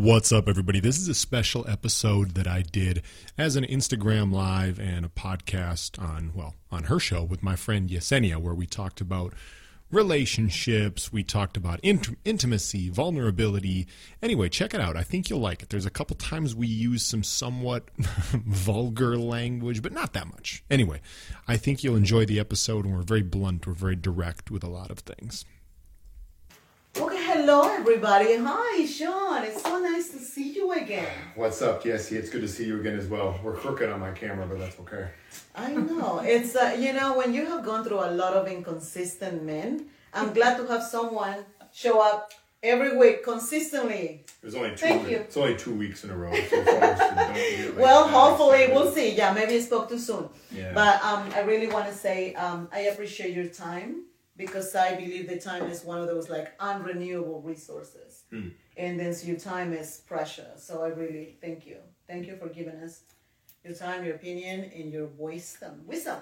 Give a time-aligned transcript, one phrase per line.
[0.00, 0.80] What's up, everybody?
[0.80, 3.02] This is a special episode that I did
[3.36, 7.90] as an Instagram live and a podcast on, well, on her show with my friend
[7.90, 9.34] Yesenia, where we talked about
[9.90, 13.86] relationships, we talked about int- intimacy, vulnerability.
[14.22, 14.96] Anyway, check it out.
[14.96, 15.68] I think you'll like it.
[15.68, 20.64] There's a couple times we use some somewhat vulgar language, but not that much.
[20.70, 21.02] Anyway,
[21.46, 24.70] I think you'll enjoy the episode, and we're very blunt, we're very direct with a
[24.70, 25.44] lot of things.
[26.98, 28.36] Okay, hello everybody.
[28.36, 29.44] Hi, Sean.
[29.44, 31.06] It's so nice to see you again.
[31.36, 32.16] What's up, Jesse?
[32.16, 33.38] It's good to see you again as well.
[33.44, 35.08] We're crooked on my camera, but that's okay.
[35.54, 36.20] I know.
[36.24, 40.32] It's uh, you know when you have gone through a lot of inconsistent men, I'm
[40.32, 44.24] glad to have someone show up every week consistently.
[44.42, 44.76] It was only two.
[44.76, 45.18] Thank you.
[45.18, 46.32] It's only two weeks in a row.
[46.34, 49.14] So folks, don't get, like, Well, hopefully we'll see.
[49.14, 50.28] Yeah, maybe I spoke too soon.
[50.50, 50.72] Yeah.
[50.74, 54.02] But um, I really want to say um, I appreciate your time
[54.44, 58.48] because I believe the time is one of those like unrenewable resources, Hmm.
[58.76, 60.56] and then so your time is precious.
[60.66, 61.76] So I really thank you.
[62.08, 62.94] Thank you for giving us
[63.64, 65.74] your time, your opinion, and your wisdom.
[65.86, 66.20] Wisdom.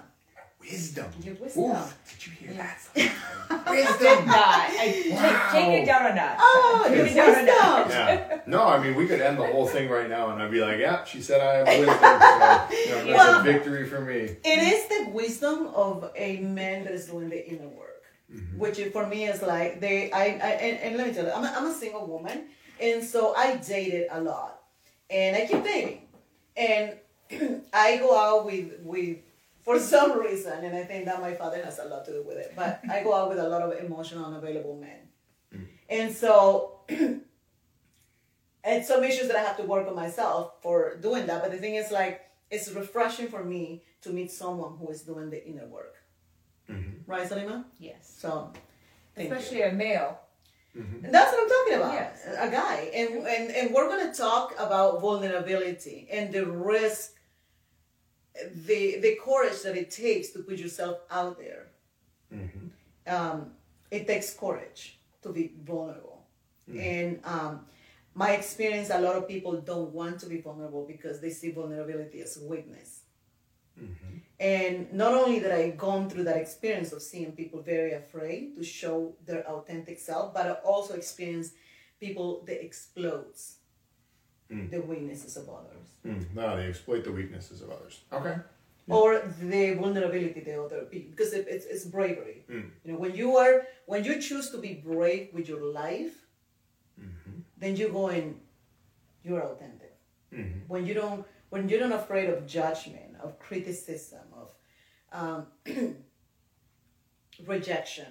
[0.59, 1.09] Wisdom.
[1.23, 1.63] Your wisdom.
[1.71, 2.79] Oof, did you hear that?
[3.69, 4.25] Wisdom.
[4.27, 4.67] not.
[4.83, 6.35] I, take, take it down a notch.
[6.37, 7.89] Oh, Take it down a notch.
[7.91, 8.39] Yeah.
[8.45, 10.77] No, I mean we could end the whole thing right now, and I'd be like,
[10.79, 14.19] "Yeah, she said I have wisdom." So, you know, that's Well- a victory for me.
[14.53, 17.88] It is the wisdom of a man that is doing the inner work,
[18.33, 18.59] Mm-hmm.
[18.59, 20.11] which for me is like they.
[20.11, 22.43] I, I and, and let me tell you, I'm a, I'm a single woman,
[22.79, 24.61] and so I dated a lot,
[25.09, 26.01] and I keep dating,
[26.55, 26.93] and
[27.73, 29.17] I go out with with
[29.61, 32.37] for some reason, and I think that my father has a lot to do with
[32.37, 32.53] it.
[32.55, 34.99] But I go out with a lot of emotional unavailable men,
[35.51, 35.65] mm.
[35.89, 36.81] and so.
[38.61, 41.41] And some issues that I have to work on myself for doing that.
[41.41, 45.29] But the thing is, like, it's refreshing for me to meet someone who is doing
[45.29, 45.95] the inner work.
[46.69, 47.11] Mm-hmm.
[47.11, 47.65] Right, Salima?
[47.79, 48.15] Yes.
[48.17, 48.51] So,
[49.15, 49.35] thank you.
[49.35, 50.19] Especially a male.
[50.77, 51.05] Mm-hmm.
[51.05, 51.93] And that's what I'm talking about.
[51.93, 52.27] Yes.
[52.37, 52.91] A guy.
[52.93, 57.15] And, and, and we're going to talk about vulnerability and the risk,
[58.67, 61.67] the, the courage that it takes to put yourself out there.
[62.33, 62.67] Mm-hmm.
[63.07, 63.51] Um,
[63.89, 66.27] it takes courage to be vulnerable.
[66.71, 67.65] And um,
[68.13, 72.21] my experience, a lot of people don't want to be vulnerable because they see vulnerability
[72.21, 73.01] as weakness.
[74.39, 78.63] And not only that I've gone through that experience of seeing people very afraid to
[78.63, 81.53] show their authentic self, but I also experienced
[81.99, 83.57] people that explodes
[84.49, 87.95] the weaknesses of others Mm, no, they exploit the weaknesses of others.
[88.11, 88.35] Okay.
[88.87, 92.39] or the vulnerability of other people because it, it's, it's bravery.
[92.49, 92.71] Mm.
[92.83, 93.55] You know, when you are
[93.85, 96.15] when you choose to be brave with your life,
[97.57, 98.25] then you go in,
[99.23, 99.95] you're authentic.
[100.33, 100.61] Mhm.
[100.67, 104.28] When you don't when you're not afraid of judgment, of criticism, of
[105.11, 105.47] um,
[107.45, 108.07] rejection,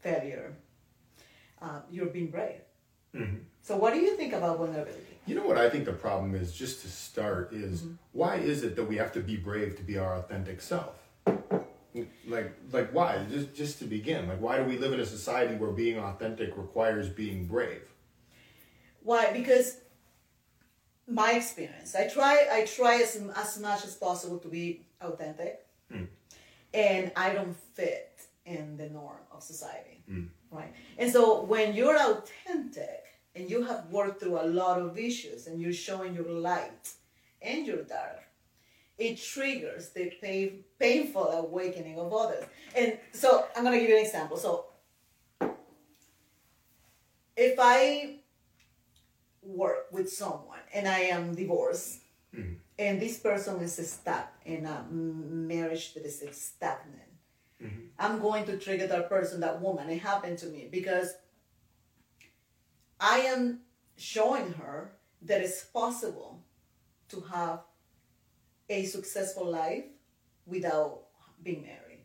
[0.00, 0.56] failure,
[1.60, 2.60] uh, you're being brave.
[3.62, 5.18] So, what do you think about vulnerability?
[5.26, 8.74] You know what I think the problem is, just to start, is why is it
[8.74, 10.94] that we have to be brave to be our authentic self?
[12.26, 13.24] Like, like why?
[13.30, 16.56] Just, just to begin, like, why do we live in a society where being authentic
[16.56, 17.82] requires being brave?
[19.02, 19.32] Why?
[19.32, 19.76] Because
[21.06, 26.04] my experience, I try, I try as, as much as possible to be authentic, Hmm.
[26.74, 30.24] and I don't fit in the norm of society, hmm.
[30.50, 30.72] right?
[30.98, 33.04] And so when you're authentic
[33.34, 36.90] and you have worked through a lot of issues and you're showing your light
[37.40, 38.22] and your dark,
[38.98, 42.44] it triggers the pain, painful awakening of others.
[42.76, 44.36] And so I'm gonna give you an example.
[44.36, 44.66] So
[47.36, 48.16] if I
[49.42, 52.00] work with someone and I am divorced,
[52.34, 52.54] hmm.
[52.78, 57.12] And this person is stuck in a marriage that is stagnant,
[57.62, 57.86] mm-hmm.
[57.98, 59.90] I'm going to trigger that person, that woman.
[59.90, 61.14] It happened to me because
[62.98, 63.60] I am
[63.96, 66.42] showing her that it's possible
[67.08, 67.60] to have
[68.68, 69.84] a successful life
[70.46, 71.02] without
[71.42, 72.04] being married.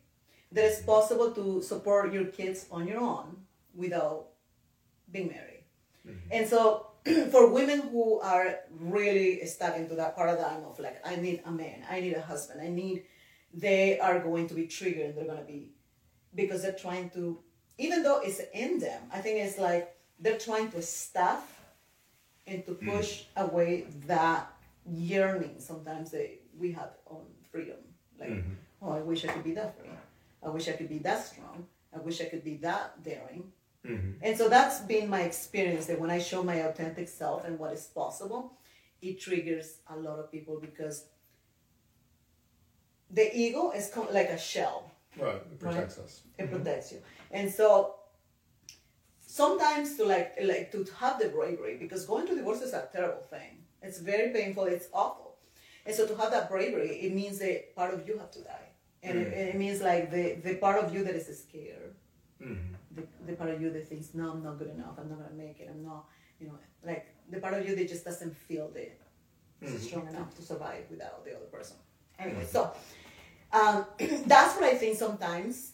[0.52, 3.36] That it's possible to support your kids on your own
[3.74, 4.28] without
[5.10, 5.57] being married.
[6.08, 6.28] Mm-hmm.
[6.32, 6.86] And so,
[7.30, 11.84] for women who are really stuck into that paradigm of like, I need a man,
[11.90, 13.04] I need a husband, I need,
[13.52, 15.72] they are going to be triggered and they're going to be,
[16.34, 17.38] because they're trying to,
[17.78, 21.60] even though it's in them, I think it's like they're trying to stuff
[22.46, 22.90] and to mm-hmm.
[22.90, 24.52] push away that
[24.90, 27.76] yearning sometimes that we have on freedom.
[28.18, 28.54] Like, mm-hmm.
[28.82, 29.90] oh, I wish I could be that free.
[30.42, 31.66] I wish I could be that strong.
[31.94, 33.52] I wish I could be that daring.
[33.86, 34.18] Mm-hmm.
[34.22, 37.72] And so that's been my experience that when I show my authentic self and what
[37.72, 38.58] is possible,
[39.00, 41.06] it triggers a lot of people because
[43.10, 44.90] the ego is like a shell.
[45.16, 46.22] Right, it protects us.
[46.38, 46.56] It mm-hmm.
[46.56, 46.98] protects you.
[47.30, 47.94] And so
[49.20, 53.22] sometimes to like like to have the bravery because going to divorce is a terrible
[53.22, 53.64] thing.
[53.82, 54.64] It's very painful.
[54.64, 55.36] It's awful,
[55.86, 58.68] and so to have that bravery, it means that part of you have to die,
[59.02, 59.32] and mm-hmm.
[59.32, 61.94] it, it means like the the part of you that is scared,
[62.98, 64.94] the, the part of you that thinks no, I'm not good enough.
[64.98, 65.68] I'm not gonna make it.
[65.70, 66.06] I'm not,
[66.40, 68.88] you know, like the part of you that just doesn't feel the
[69.64, 69.76] mm-hmm.
[69.78, 71.76] strong enough to survive without the other person.
[72.18, 72.50] Anyway, mm-hmm.
[72.50, 72.72] so
[73.52, 73.86] um,
[74.26, 75.72] that's what I think sometimes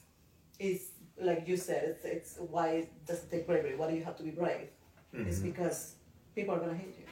[0.59, 0.91] is
[1.21, 1.85] like you said.
[1.85, 3.77] It's, it's why it doesn't take bravery.
[3.77, 4.69] Why do you have to be brave?
[5.13, 5.51] It's mm-hmm.
[5.51, 5.95] because
[6.35, 7.05] people are gonna hate you.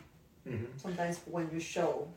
[0.76, 2.08] Sometimes when you show,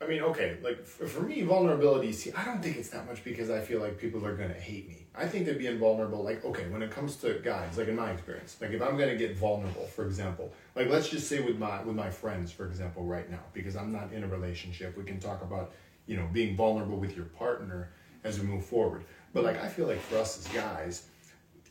[0.00, 2.12] I mean, okay, like f- for me, vulnerability.
[2.12, 4.88] See, I don't think it's that much because I feel like people are gonna hate
[4.88, 5.03] me.
[5.16, 8.10] I think that being vulnerable, like, okay, when it comes to guys, like in my
[8.10, 11.82] experience, like if I'm gonna get vulnerable, for example, like let's just say with my
[11.82, 15.20] with my friends, for example, right now, because I'm not in a relationship, we can
[15.20, 15.72] talk about,
[16.06, 17.90] you know, being vulnerable with your partner
[18.24, 19.04] as we move forward.
[19.32, 21.06] But like, I feel like for us as guys,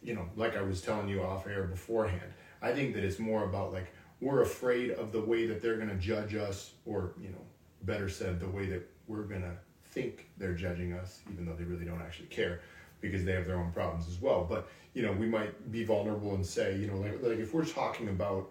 [0.01, 2.31] you know, like I was telling you off air beforehand,
[2.61, 3.91] I think that it's more about like
[4.21, 7.41] we're afraid of the way that they're gonna judge us, or you know,
[7.81, 9.57] better said, the way that we're gonna
[9.87, 12.61] think they're judging us, even though they really don't actually care,
[13.03, 14.43] because they have their own problems as well.
[14.49, 17.65] But you know, we might be vulnerable and say, you know, like like if we're
[17.65, 18.49] talking about,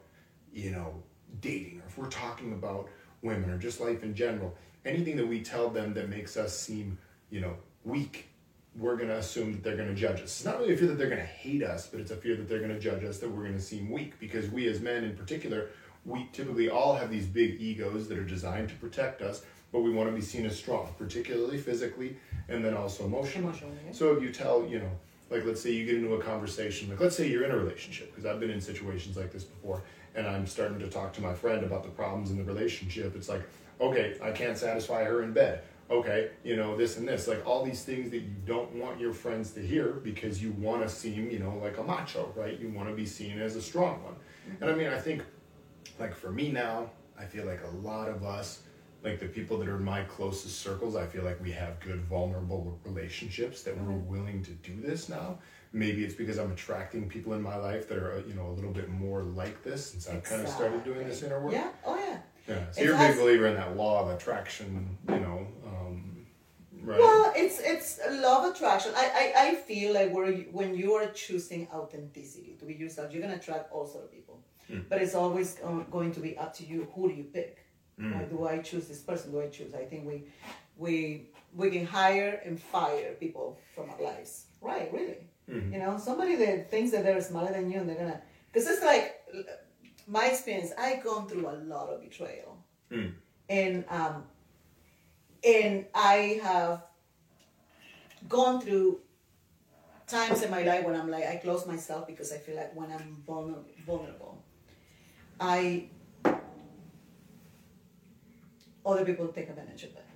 [0.53, 1.03] you know,
[1.41, 2.89] dating, or if we're talking about
[3.23, 4.55] women, or just life in general,
[4.85, 6.97] anything that we tell them that makes us seem,
[7.31, 8.29] you know, weak
[8.77, 10.23] we're to assume that they're to judge us.
[10.23, 12.49] It's not really a fear that they're to hate us, but it's a fear that
[12.49, 14.19] they're to judge us, that we're to seem weak.
[14.19, 15.69] Because we, as men in particular,
[16.05, 19.91] we typically all have these big egos that are designed to protect us, but we
[19.91, 22.17] want to be seen as strong, particularly physically
[22.49, 23.49] and then also emotionally.
[23.49, 23.93] Emotionally, yeah.
[23.93, 24.91] So if you tell, you know,
[25.31, 28.11] like let's say you get into a conversation, like let's say you're in a relationship,
[28.11, 29.83] because I've been in situations like this before,
[30.15, 33.17] and I'm starting to talk to my friend about the problems in the relationship.
[33.17, 33.43] It's like,
[33.81, 35.63] okay, I can't satisfy her in bed.
[35.91, 39.13] Okay, you know, this and this, like all these things that you don't want your
[39.13, 42.59] friends to hear because you want to seem, you know, like a macho, right?
[42.59, 44.15] You want to be seen as a strong one.
[44.61, 44.79] And I mm-hmm.
[44.85, 45.23] mean, I think,
[45.99, 48.63] like for me now, I feel like a lot of us,
[49.03, 52.03] like the people that are in my closest circles, I feel like we have good
[52.03, 55.39] vulnerable relationships that we're willing to do this now.
[55.73, 58.53] Maybe it's because I'm attracting people in my life that are, uh, you know, a
[58.53, 61.55] little bit more like this since I've kind of started doing this inner work.
[61.55, 62.19] yeah, oh yeah.
[62.47, 62.71] Yeah.
[62.73, 66.27] So you're a big believer in that law of attraction, you know, um,
[66.83, 66.99] right?
[66.99, 68.93] Well, it's it's a law of attraction.
[68.97, 73.23] I, I, I feel like where when you are choosing authenticity to be yourself, you're
[73.23, 74.41] gonna attract all sort of people.
[74.89, 75.59] But it's always
[75.91, 76.89] going to be up to you.
[76.95, 77.62] Who do you pick?
[77.99, 78.31] Like, mm.
[78.31, 79.33] do I choose this person?
[79.33, 79.75] Do I choose?
[79.75, 80.25] I think we
[80.77, 84.47] we we can hire and fire people from our lives.
[84.61, 84.93] Right?
[84.93, 85.19] Really?
[85.51, 85.73] Mm-hmm.
[85.73, 88.83] You know, somebody that thinks that they're smarter than you and they're gonna because it's
[88.83, 89.23] like
[90.07, 90.73] my experience.
[90.79, 92.59] I've gone through a lot of betrayal,
[92.91, 93.13] mm.
[93.49, 94.25] and um,
[95.45, 96.85] and I have
[98.29, 99.01] gone through
[100.07, 102.91] times in my life when I'm like I close myself because I feel like when
[102.93, 104.43] I'm vulner- vulnerable,
[105.41, 105.89] I
[108.85, 110.07] other people take advantage of that.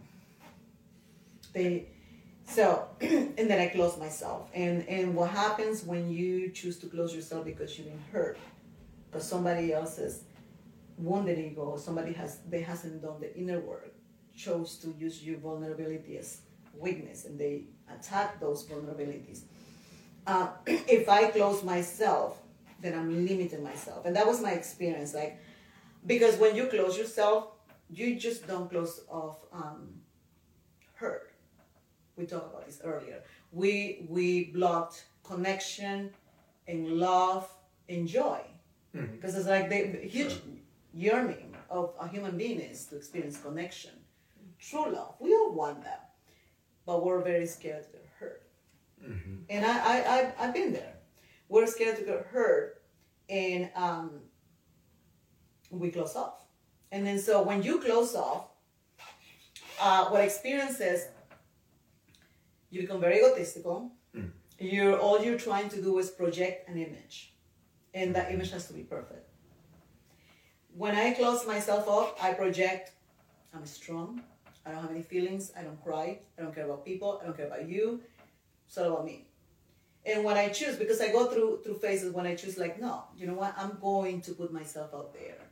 [1.52, 1.88] They
[2.48, 4.48] so and then I close myself.
[4.54, 8.38] And and what happens when you choose to close yourself because you've been hurt,
[9.10, 10.24] because somebody else else's
[10.98, 13.92] wounded ego, somebody has they hasn't done the inner work,
[14.34, 16.40] chose to use your vulnerability as
[16.78, 19.42] weakness, and they attack those vulnerabilities.
[20.26, 22.38] Uh, if I close myself,
[22.80, 25.14] then I'm limiting myself, and that was my experience.
[25.14, 25.38] Like,
[26.06, 27.49] because when you close yourself,
[27.90, 29.88] you just don't close off um,
[30.95, 31.33] hurt.
[32.16, 33.23] We talked about this earlier.
[33.52, 36.11] We we blocked connection,
[36.66, 37.49] and love,
[37.88, 38.40] and joy,
[38.93, 40.37] because it's like the huge
[40.95, 43.93] yearning of a human being is to experience connection,
[44.59, 45.14] true love.
[45.21, 46.11] We all want that,
[46.87, 48.43] but we're very scared to get hurt.
[49.50, 50.95] And I, I, I, I've been there.
[51.49, 52.83] We're scared to get hurt,
[53.28, 54.11] and um,
[55.71, 56.45] we close off.
[56.93, 58.49] And then so when you close off,
[59.81, 61.07] uh, what experience is
[62.71, 63.93] you become very egotistical.
[64.59, 67.35] You're all you're trying to do is project an image,
[67.93, 69.28] and that image has to be perfect.
[70.75, 72.93] When I close myself off, I project
[73.55, 74.23] I'm strong.
[74.64, 75.52] I don't have any feelings.
[75.59, 76.19] I don't cry.
[76.38, 77.19] I don't care about people.
[77.23, 78.00] I don't care about you.
[78.66, 79.26] It's all about me.
[80.05, 83.05] And when I choose, because I go through through phases when I choose, like, no,
[83.16, 83.55] you know what?
[83.57, 85.45] I'm going to put myself out there.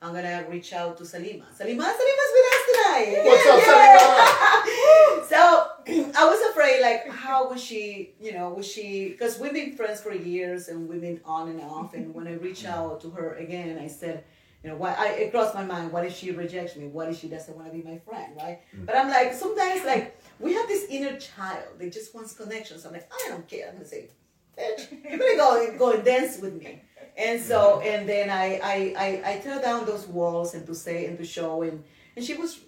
[0.00, 1.44] I'm gonna reach out to Salima.
[1.58, 3.20] Salima, Salima's with us tonight.
[3.24, 3.98] What's Yeah, up, yeah.
[3.98, 5.24] Salima?
[5.28, 5.68] So
[6.16, 8.14] I was afraid, like, how was she?
[8.20, 9.10] You know, was she?
[9.10, 11.94] Because we've been friends for years and we've been on and off.
[11.94, 12.70] And when I reached mm.
[12.70, 14.24] out to her again, I said,
[14.62, 14.94] you know, why?
[14.94, 15.92] I, it crossed my mind.
[15.92, 16.86] What if she rejects me?
[16.86, 18.60] What if she doesn't want to be my friend, right?
[18.74, 18.86] Mm.
[18.86, 22.86] But I'm like, sometimes, like, we have this inner child that just wants connections.
[22.86, 23.68] I'm like, I don't care.
[23.68, 24.08] I'm gonna say,
[24.56, 26.82] bitch, you better go go and dance with me.
[27.18, 31.06] And so, and then I, I, I, I tear down those walls and to say
[31.06, 31.82] and to show, and,
[32.14, 32.60] and she was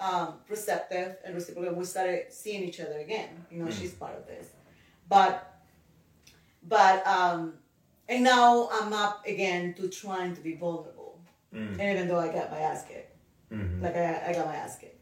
[0.00, 1.74] um, receptive and reciprocal.
[1.74, 3.30] We started seeing each other again.
[3.50, 4.46] You know, she's part of this,
[5.08, 5.60] but,
[6.68, 7.54] but, um,
[8.08, 11.18] and now I'm up again to trying to be vulnerable.
[11.52, 11.72] Mm.
[11.80, 13.10] And even though I got my ass kicked,
[13.52, 13.82] Mhm.
[13.82, 15.00] like I, I got my ass kicked.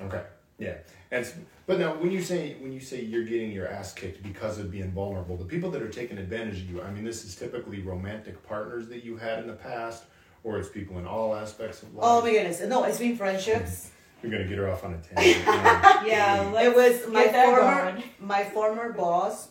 [0.00, 0.22] Okay.
[0.58, 0.76] Yeah.
[1.12, 1.26] And
[1.66, 4.70] but now when you say when you say you're getting your ass kicked because of
[4.70, 7.80] being vulnerable, the people that are taking advantage of you, I mean, this is typically
[7.80, 10.04] romantic partners that you had in the past,
[10.44, 12.04] or it's people in all aspects of life.
[12.06, 12.60] Oh my goodness!
[12.60, 13.90] No, it's been friendships.
[14.22, 15.46] You're gonna get her off on a tangent.
[15.46, 16.02] now.
[16.04, 18.04] Yeah, it was my former going.
[18.20, 19.48] my former boss,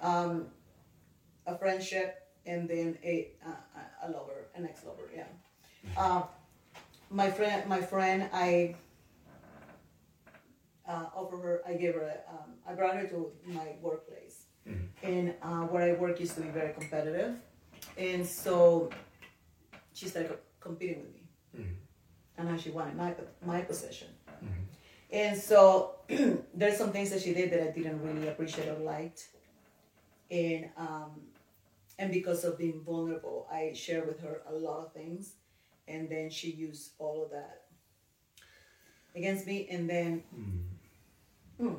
[0.00, 0.46] um,
[1.46, 5.10] a friendship, and then a uh, a lover, an ex lover.
[5.14, 5.24] Yeah.
[5.96, 6.22] Uh,
[7.10, 8.76] my friend, my friend, I
[10.92, 11.62] uh, offered her.
[11.66, 12.02] I gave her.
[12.14, 13.18] A, um, I brought her to
[13.58, 14.88] my workplace, Mhm.
[15.02, 17.30] and uh, where I work used to be very competitive,
[17.96, 18.90] and so
[19.92, 21.24] she started competing with me,
[21.58, 21.76] Mhm.
[22.36, 23.10] and now she wanted my
[23.52, 24.08] my position.
[24.44, 24.62] Mhm.
[25.22, 25.96] And so
[26.58, 29.28] there's some things that she did that I didn't really appreciate or liked.
[30.30, 31.10] And um,
[31.98, 35.34] and because of being vulnerable, I shared with her a lot of things,
[35.86, 37.56] and then she used all of that
[39.14, 39.68] against me.
[39.74, 40.10] And then
[41.58, 41.74] hmm,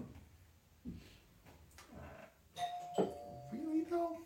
[3.52, 4.18] Really though?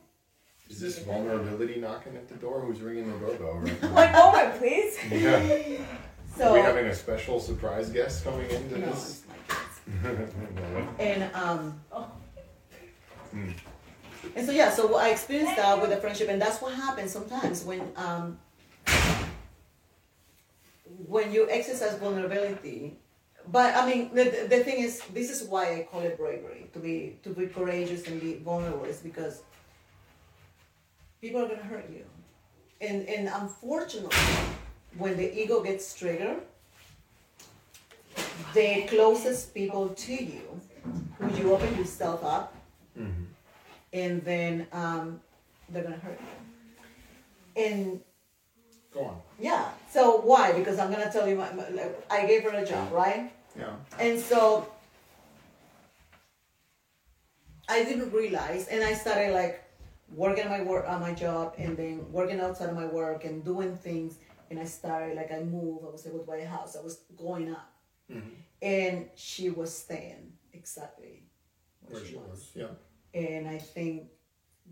[0.69, 2.59] Is this vulnerability knocking at the door?
[2.61, 3.93] Who's ringing the doorbell right now?
[3.93, 4.97] One moment, please.
[5.11, 5.77] yeah.
[6.35, 9.23] so Are we having a special surprise guest coming into no, this?
[9.87, 10.87] it's my kids.
[10.99, 11.79] and um,
[13.31, 13.49] Hmm.
[14.35, 17.63] and so yeah, so I experienced that with a friendship, and that's what happens sometimes
[17.65, 18.37] when um,
[21.07, 22.99] when you exercise vulnerability.
[23.51, 26.79] But I mean, the, the thing is, this is why I call it bravery to
[26.79, 29.41] be to be courageous and be vulnerable is because
[31.21, 32.03] people are gonna hurt you,
[32.81, 34.17] and and unfortunately,
[34.97, 36.41] when the ego gets triggered,
[38.53, 40.59] the closest people to you,
[41.19, 42.53] who you open yourself up,
[42.99, 43.27] Mhm.
[43.93, 45.21] and then um,
[45.69, 47.63] they're gonna hurt you.
[47.63, 48.01] And
[48.93, 49.21] Go on.
[49.39, 50.51] yeah, so why?
[50.51, 51.63] Because I'm gonna tell you, my, my,
[52.11, 53.31] I gave her a job, right?
[53.57, 53.75] Yeah.
[53.99, 54.67] And so
[57.69, 59.63] I didn't realize, and I started like
[60.15, 63.43] working on my work on my job, and then working outside of my work and
[63.43, 64.17] doing things.
[64.49, 65.83] And I started like I moved.
[65.85, 66.77] I was able to buy a house.
[66.77, 67.69] I was going up,
[68.09, 68.31] Mhm.
[68.61, 71.23] and she was staying exactly
[71.81, 72.27] where, Where she she was.
[72.29, 72.51] was.
[72.55, 72.73] Yeah.
[73.13, 74.09] And I think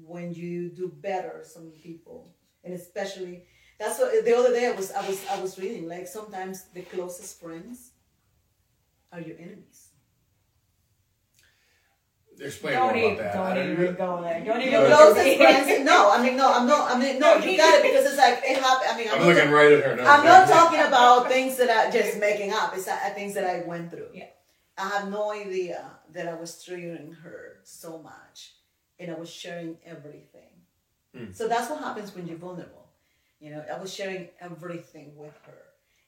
[0.06, 3.46] when you do better, some people, and especially
[3.78, 6.82] that's what the other day I was I was I was reading like sometimes the
[6.84, 7.92] closest friends
[9.16, 9.90] are your enemies.
[12.38, 13.34] Explain Don't more even, about that.
[13.34, 14.46] Don't don't even even- go there.
[14.46, 15.38] Don't even Your No, go there.
[15.38, 15.86] friends.
[15.86, 16.92] No, I mean no, I'm not.
[16.92, 18.90] I mean no, you got it because it's like it happened.
[18.92, 20.12] I mean, I'm, I'm not, looking right at her now.
[20.12, 22.76] I'm not talking about things that I just making up.
[22.76, 24.10] It's uh, things that I went through.
[24.14, 24.26] Yeah.
[24.78, 28.56] I have no idea that I was triggering her so much,
[29.00, 30.52] and I was sharing everything.
[31.16, 31.34] Mm.
[31.34, 32.90] So that's what happens when you're vulnerable.
[33.40, 35.62] You know, I was sharing everything with her,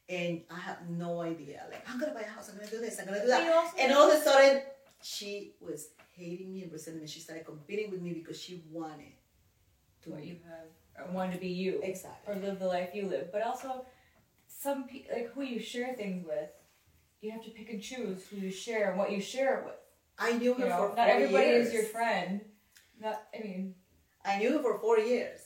[0.09, 1.63] and I have no idea.
[1.69, 2.49] Like, I'm gonna buy a house.
[2.49, 2.99] I'm gonna do this.
[2.99, 3.73] I'm gonna do that.
[3.79, 4.61] And all of a sudden,
[5.01, 7.07] she was hating me and resenting me.
[7.07, 9.13] She started competing with me because she wanted
[10.03, 10.11] to.
[10.11, 12.33] what you have, wanted to be you, Exactly.
[12.33, 13.31] or live the life you live.
[13.31, 13.85] But also,
[14.47, 16.49] some pe- like who you share things with,
[17.21, 19.75] you have to pick and choose who you share and what you share it with.
[20.17, 21.67] I knew her You know, for not everybody years.
[21.67, 22.41] is your friend.
[22.99, 23.75] Not, I mean,
[24.25, 25.39] I knew her for four years.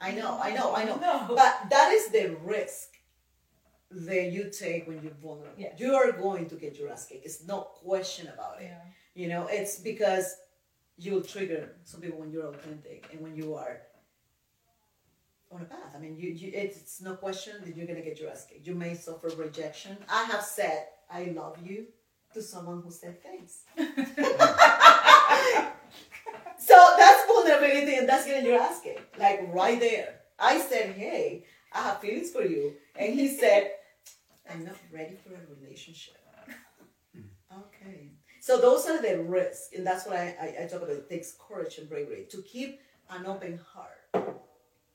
[0.00, 0.96] I know, I know, I know.
[0.96, 1.26] No.
[1.28, 2.88] But that is the risk
[3.94, 5.54] that you take when you're vulnerable.
[5.56, 5.78] Yes.
[5.78, 7.26] You are going to get your ass kicked.
[7.26, 8.64] It's no question about it.
[8.64, 8.80] yeah.
[9.14, 10.36] You know, it's because
[10.96, 13.82] you'll trigger some people when you're authentic and when you are
[15.50, 15.94] on a path.
[15.94, 18.66] I mean, you, you it's, it's no question that you're gonna get your ass kicked.
[18.66, 19.98] You may suffer rejection.
[20.08, 21.86] I have said I love you
[22.32, 23.64] to someone who said thanks.
[23.76, 23.84] so
[26.98, 29.18] that's vulnerability and that's getting your ass kicked.
[29.18, 30.20] Like right there.
[30.38, 32.74] I said, Hey, I have feelings for you.
[32.96, 33.72] And he said,
[34.50, 36.16] I'm not ready for a relationship.
[37.52, 38.08] Okay.
[38.40, 40.96] So those are the risks, and that's what I, I, I talk about.
[40.96, 42.80] It takes courage and bravery to keep
[43.10, 44.34] an open heart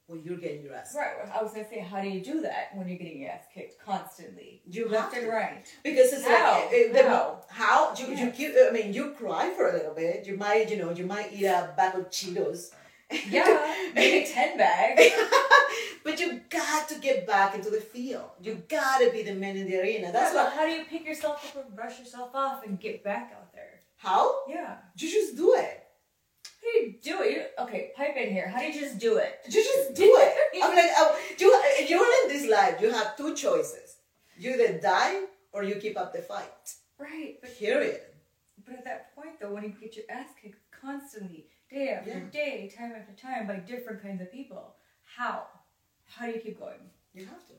[0.07, 0.95] when you're getting your ass.
[0.97, 1.13] Right.
[1.33, 3.79] I was gonna say, how do you do that when you're getting your ass kicked
[3.85, 4.61] constantly?
[4.69, 5.19] You have left to.
[5.21, 5.65] and right.
[5.83, 6.63] Because it's How?
[6.65, 7.41] like eh, the, How?
[7.49, 8.51] how you, you keep.
[8.57, 10.25] I mean, you cry for a little bit.
[10.25, 12.71] You might, you know, you might eat a bag of Cheetos.
[13.29, 15.01] Yeah, maybe ten bags.
[16.03, 18.29] but you got to get back into the field.
[18.41, 20.11] You got to be the man in the arena.
[20.11, 20.45] That's what.
[20.45, 20.53] what.
[20.53, 23.81] How do you pick yourself up and brush yourself off and get back out there?
[23.95, 24.75] How Yeah.
[24.97, 25.83] you just do it.
[26.43, 27.31] How do you do it?
[27.31, 28.49] You, okay, pipe in here.
[28.49, 29.39] How do you just do it?
[29.47, 30.33] You just do it.
[30.63, 31.47] I'm like, oh, you,
[31.87, 32.81] you're in this life.
[32.81, 33.97] You have two choices.
[34.37, 35.23] You either die
[35.53, 36.73] or you keep up the fight.
[36.99, 38.01] Right, but Period.
[38.65, 42.29] but at that point though, when you get your ass kicked constantly, day after Yeah.
[42.31, 45.47] day, time after time, by different kinds of people, how?
[46.05, 46.89] How do you keep going?
[47.13, 47.53] You have to.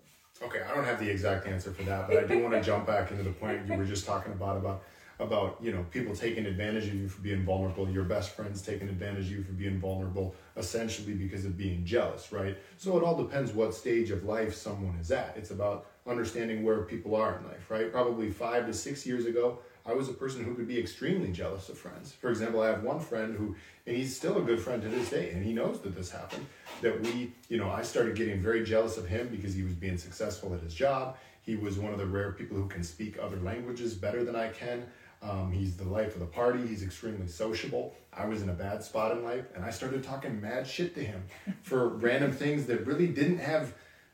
[0.44, 2.86] Okay, I don't have the exact answer for that, but I do want to jump
[2.86, 4.82] back into the point you were just talking about about
[5.20, 8.88] about you know people taking advantage of you for being vulnerable, your best friends taking
[8.88, 12.56] advantage of you for being vulnerable, essentially because of being jealous, right?
[12.76, 15.34] So it all depends what stage of life someone is at.
[15.36, 17.90] It's about understanding where people are in life, right?
[17.90, 21.70] Probably five to six years ago, I was a person who could be extremely jealous
[21.70, 22.12] of friends.
[22.12, 25.08] For example, I have one friend who, and he's still a good friend to this
[25.08, 26.44] day, and he knows that this happened.
[26.82, 29.96] That we, you know, I started getting very jealous of him because he was being
[29.96, 31.16] successful at his job.
[31.40, 34.48] He was one of the rare people who can speak other languages better than I
[34.48, 34.86] can.
[35.22, 36.66] Um, he's the life of the party.
[36.66, 37.94] He's extremely sociable.
[38.12, 41.00] I was in a bad spot in life, and I started talking mad shit to
[41.02, 41.24] him
[41.62, 43.72] for random things that really didn't have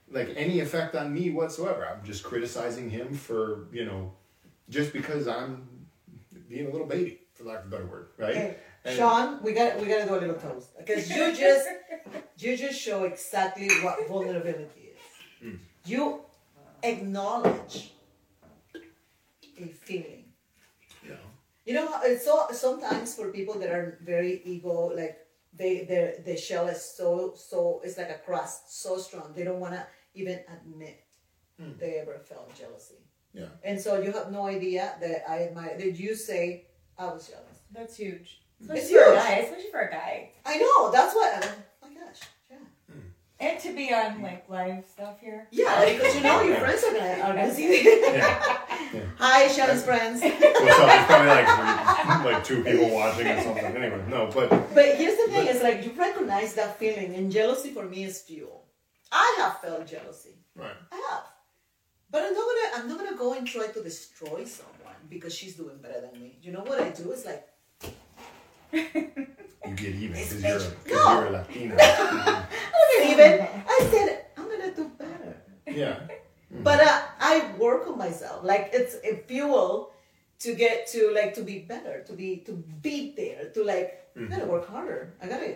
[0.09, 1.85] like any effect on me whatsoever.
[1.85, 4.13] I'm just criticizing him for you know
[4.69, 5.69] just because I'm
[6.49, 8.35] being a little baby, for lack of a better word, right?
[8.35, 11.67] Hey, And- Sean, we got we got to do a little toast because you just
[12.39, 15.01] you just show exactly what vulnerability is.
[15.43, 15.57] Hmm.
[15.87, 16.21] You
[16.83, 17.93] acknowledge
[19.59, 20.25] a feeling.
[21.07, 21.15] Yeah.
[21.65, 25.19] You know, it's so sometimes for people that are very ego, like
[25.57, 29.61] they their the shell is so so it's like a crust so strong they don't
[29.61, 31.01] want to even admit
[31.79, 32.97] they ever felt jealousy,
[33.35, 33.47] Yeah.
[33.65, 35.77] and so you have no idea that I admire.
[35.77, 37.59] Did you say I was jealous?
[37.73, 38.41] That's huge.
[38.63, 38.71] Hmm.
[38.71, 39.25] Especially It's for a huge.
[39.25, 39.35] guy.
[39.39, 40.31] Especially for a guy.
[40.47, 40.93] I know.
[40.93, 41.57] That's what.
[41.83, 42.21] Oh my gosh.
[42.49, 42.57] Yeah.
[42.89, 43.01] Hmm.
[43.41, 44.23] And to be on hmm.
[44.23, 45.49] like live stuff here.
[45.51, 48.15] Yeah, because you know your friends are gonna are gonna see it.
[48.15, 49.01] Yeah.
[49.19, 50.23] Hi, Sean's friends.
[50.23, 50.87] What's up?
[50.87, 53.65] There's probably like like two people watching or something.
[53.65, 57.71] Anyway, no, but But here's the thing: is like you recognize that feeling, and jealousy
[57.71, 58.67] for me is fuel.
[59.11, 60.37] I have felt jealousy.
[60.57, 60.71] right.
[60.93, 61.25] I have,
[62.15, 62.69] but I'm not gonna.
[62.77, 66.31] I'm not gonna go and try to destroy someone because she's doing better than me.
[66.45, 67.05] You know what I do?
[67.15, 67.43] It's like
[68.73, 70.59] You get even because you're.
[70.59, 71.13] 'cause No.
[71.21, 71.77] you're a Latina.
[71.81, 72.47] I
[72.89, 73.33] don't even.
[73.75, 75.33] I said I'm gonna do better.
[75.83, 75.99] yeah.
[76.69, 78.45] But uh, I work on myself.
[78.45, 79.91] Like it's a fuel
[80.45, 82.53] to get to like to be better, to be to
[82.87, 85.15] be there, to like I gotta work harder.
[85.21, 85.51] I gotta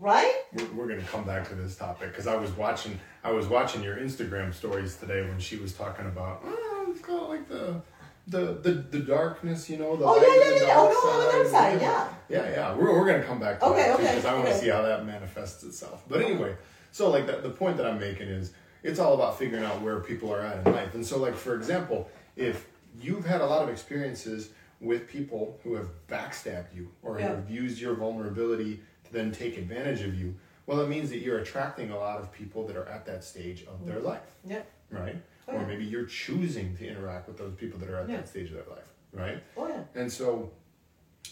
[0.00, 0.34] right?
[0.52, 3.82] We're, we're gonna come back to this topic because I was watching I was watching
[3.82, 7.80] your Instagram stories today when she was talking about oh, it's called like the
[8.28, 10.74] the the, the darkness, you know, the Oh, light yeah, yeah, the yeah.
[10.74, 12.08] dark Oh, no, on the dark side, yeah.
[12.28, 12.74] Yeah, yeah.
[12.74, 14.60] We're, we're gonna come back to Okay, that okay, because I want to okay.
[14.60, 16.02] see how that manifests itself.
[16.08, 16.56] But anyway,
[16.92, 18.52] so like the, the point that I'm making is
[18.82, 20.94] it's all about figuring out where people are at in life.
[20.94, 22.66] And so like for example, if
[23.00, 24.50] you've had a lot of experiences
[24.80, 27.28] with people who have backstabbed you or Yeah.
[27.28, 28.80] have used your vulnerability to
[29.12, 30.34] then take advantage of you,
[30.66, 33.64] well it means that you're attracting a lot of people that are at that stage
[33.64, 34.06] of their mm-hmm.
[34.06, 34.62] life, Yeah.
[34.90, 35.16] right?
[35.48, 38.16] Oh, Or maybe you're choosing to interact with those people that are at Yeah.
[38.16, 39.42] that stage of their life, right?
[39.56, 39.84] Oh yeah.
[39.94, 40.50] And so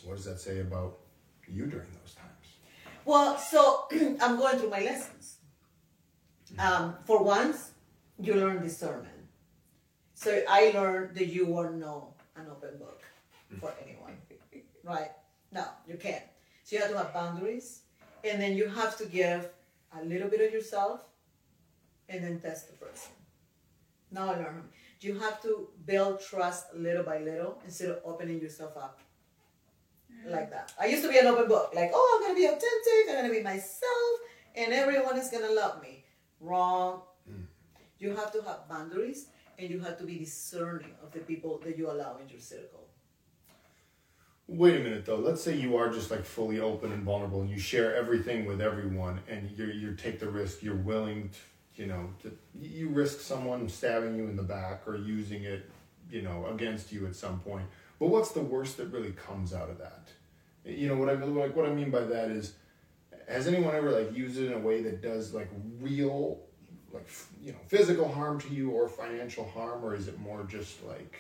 [0.05, 0.99] what does that say about
[1.49, 2.47] you during those times?
[3.05, 3.87] Well, so
[4.21, 5.37] I'm going through my lessons.
[6.53, 6.61] Mm-hmm.
[6.61, 7.73] Um, for once,
[8.19, 9.09] you learn discernment.
[10.15, 13.03] So I learned that you are no an open book
[13.51, 13.61] mm-hmm.
[13.61, 14.17] for anyone,
[14.83, 15.11] right?
[15.53, 16.25] No, you can't.
[16.65, 17.83] So you have to have boundaries,
[18.25, 19.51] and then you have to give
[20.01, 21.05] a little bit of yourself,
[22.09, 23.13] and then test the person.
[24.11, 24.63] Now I learn.
[25.01, 28.99] You have to build trust little by little instead of opening yourself up
[30.11, 30.33] mm-hmm.
[30.33, 30.73] like that.
[30.81, 33.35] I used to be an open book, like, oh, I'm gonna be authentic, I'm gonna
[33.35, 34.13] be myself,
[34.57, 36.07] and everyone is gonna love me.
[36.41, 37.03] Wrong.
[37.31, 37.45] Mm.
[37.99, 39.27] You have to have boundaries,
[39.59, 42.89] and you have to be discerning of the people that you allow in your circle.
[44.47, 45.17] Wait a minute though.
[45.17, 48.61] Let's say you are just like fully open and vulnerable, and you share everything with
[48.61, 50.63] everyone, and you you take the risk.
[50.63, 54.97] You're willing to, you know, to, you risk someone stabbing you in the back or
[54.97, 55.71] using it,
[56.11, 57.65] you know, against you at some point.
[57.99, 60.11] But what's the worst that really comes out of that?
[60.65, 61.15] You know what I?
[61.15, 62.55] Like what I mean by that is,
[63.27, 65.49] has anyone ever like used it in a way that does like
[65.81, 66.41] real,
[66.93, 67.09] like
[67.43, 71.17] you know, physical harm to you or financial harm, or is it more just like,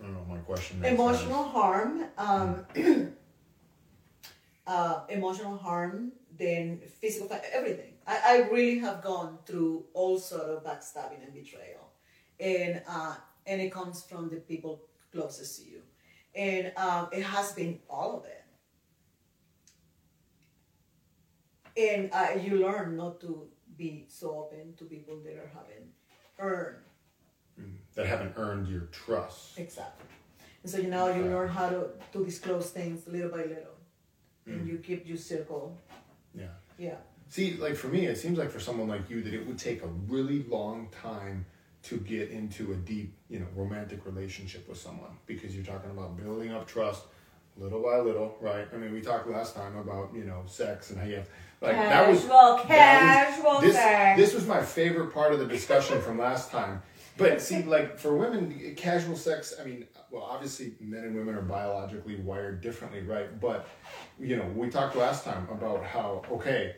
[0.00, 0.24] I don't know.
[0.28, 0.80] My question.
[0.80, 1.00] makes sense.
[1.00, 2.66] Emotional harm, um,
[4.66, 7.92] uh, emotional harm, then physical, fi- everything.
[8.06, 11.92] I, I really have gone through all sort of backstabbing and betrayal,
[12.40, 13.14] and uh,
[13.46, 15.82] and it comes from the people closest to you,
[16.34, 18.44] and um, it has been all of it.
[21.76, 25.88] And uh, you learn not to be so open to people that are having
[26.38, 26.83] earned
[27.94, 29.58] that haven't earned your trust.
[29.58, 30.08] Exactly.
[30.62, 33.76] And so you now you learn how to, to disclose things little by little.
[34.46, 34.66] and mm.
[34.66, 35.76] you keep your circle.
[36.34, 36.46] Yeah.
[36.78, 36.96] Yeah.
[37.28, 39.82] See, like for me, it seems like for someone like you that it would take
[39.82, 41.46] a really long time
[41.84, 46.16] to get into a deep, you know, romantic relationship with someone because you're talking about
[46.16, 47.02] building up trust
[47.56, 48.66] little by little, right?
[48.72, 51.28] I mean, we talked last time about, you know, sex and how you have
[51.60, 54.20] like that was Casual, that casual was, this, sex.
[54.20, 56.82] this was my favorite part of the discussion from last time.
[57.16, 61.42] But see, like for women, casual sex, I mean, well, obviously men and women are
[61.42, 63.40] biologically wired differently, right?
[63.40, 63.68] But,
[64.18, 66.76] you know, we talked last time about how, okay,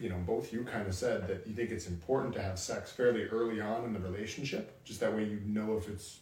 [0.00, 2.92] you know, both you kind of said that you think it's important to have sex
[2.92, 6.20] fairly early on in the relationship, just that way you know if it's,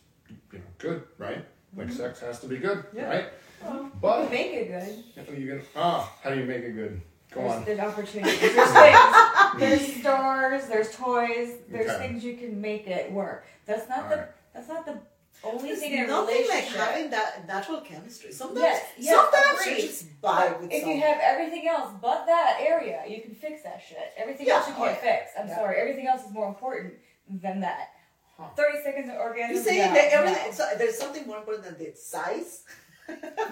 [0.53, 1.45] you know, good, right?
[1.77, 3.09] Like sex has to be good, Yeah.
[3.09, 3.25] right?
[3.63, 4.69] Well, But- you make it
[5.17, 5.39] good.
[5.39, 7.01] You can, ah, how do you make it good?
[7.33, 7.65] Go There's, on.
[7.65, 8.41] there's opportunities.
[8.41, 9.59] There's things.
[9.59, 10.67] There's stores.
[10.67, 11.55] There's toys.
[11.69, 11.99] There's Okay.
[12.09, 13.47] things you can make it work.
[13.67, 14.15] That's not the.
[14.17, 14.31] Alright.
[14.55, 14.99] That's not the
[15.45, 16.81] only There's thing in a nothing like relationship.
[16.81, 18.33] having that natural chemistry.
[18.33, 19.77] Sometimes, Yes, yes, sometimes agreed.
[19.83, 20.99] you just vibe with if someone.
[20.99, 24.13] you have everything else but that area, you can fix that shit.
[24.19, 25.17] Everything Yeah, else you oh, can't yeah.
[25.19, 25.31] fix.
[25.39, 25.57] I'm Yeah.
[25.57, 25.77] sorry.
[25.81, 26.95] Everything else is more important
[27.29, 27.91] than that.
[28.57, 29.55] Thirty seconds of orgasm.
[29.55, 30.47] You're saying no, that everything.
[30.49, 30.53] no.
[30.53, 32.65] So there's something more important than the size.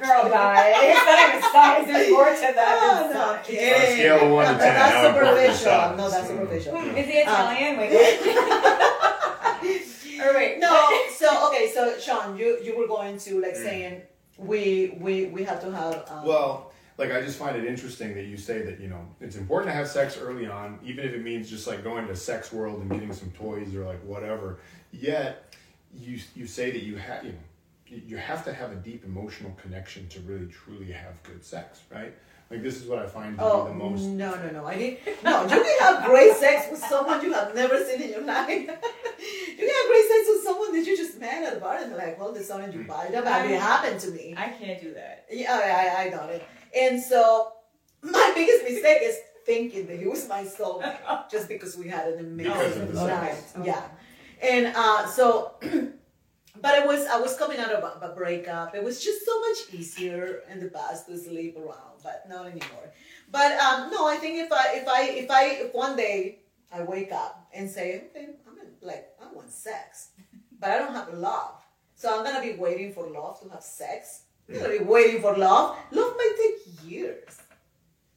[0.01, 0.73] Girl, die.
[0.91, 1.87] It's not even size.
[1.87, 3.49] There's more to that Oh, than size.
[3.49, 5.65] On a scale of one to 10, that's how important is superficial.
[5.65, 5.97] size?
[5.99, 6.73] No, that's superficial.
[6.79, 7.77] Hmm, Is he Italian?
[7.79, 7.91] Wait.
[10.21, 10.59] or wait.
[10.59, 13.43] No, so okay, so Sean, you you were going to Mm.
[13.43, 14.03] like saying
[14.37, 18.27] we we we have to have um, Well, like I just find it interesting that
[18.27, 21.23] you say that you know it's important to have sex early on, even if it
[21.23, 24.59] means just like going to sex world and getting some toys or like whatever.
[24.93, 25.55] Yet
[25.95, 27.39] you you say that you have you know
[27.89, 31.81] you- you have to have a deep emotional connection to really truly have good sex,
[31.91, 32.13] right?
[32.51, 34.03] Like this is what I find to Oh be the most.
[34.05, 34.65] no no no!
[34.65, 35.23] I didn't.
[35.23, 38.49] No, you can have great sex with someone you have never seen in your life.
[38.59, 38.67] you
[39.67, 42.19] can have great sex with someone that you just met at a bar and like,
[42.19, 44.35] "Well, this someone you buy." That I- it happened to me.
[44.37, 45.27] I can't do that.
[45.31, 46.43] Yeah, I, I, I got it.
[46.75, 47.53] And so
[48.01, 52.19] my biggest mistake is thinking that he was my soulmate just because we had an
[52.21, 53.35] amazing night.
[53.35, 53.53] sex.
[53.59, 53.67] Okay.
[53.67, 53.83] Yeah.
[54.41, 55.53] And uh, so,
[56.61, 58.75] but it was I was coming out of a, a breakup.
[58.75, 62.93] It was just so much easier in the past to sleep around, but not anymore.
[63.31, 66.41] But um, no, I think if I if I if I if one day
[66.73, 70.11] I wake up and say, okay, I'm in, like I want sex,
[70.61, 71.63] but I don't have love,
[71.95, 74.23] so I'm gonna be waiting for love to have sex.
[74.49, 75.77] I'm gonna be waiting for love.
[75.91, 77.39] Love might take years.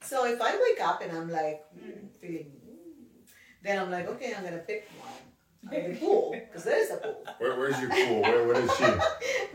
[0.02, 3.28] So if I wake up and I'm like mm, feeling, mm,
[3.64, 5.31] then I'm like, okay, I'm gonna pick one.
[5.72, 7.24] At the pool, because there is a pool.
[7.38, 8.22] Where, where's your pool?
[8.24, 8.84] Where, what is she?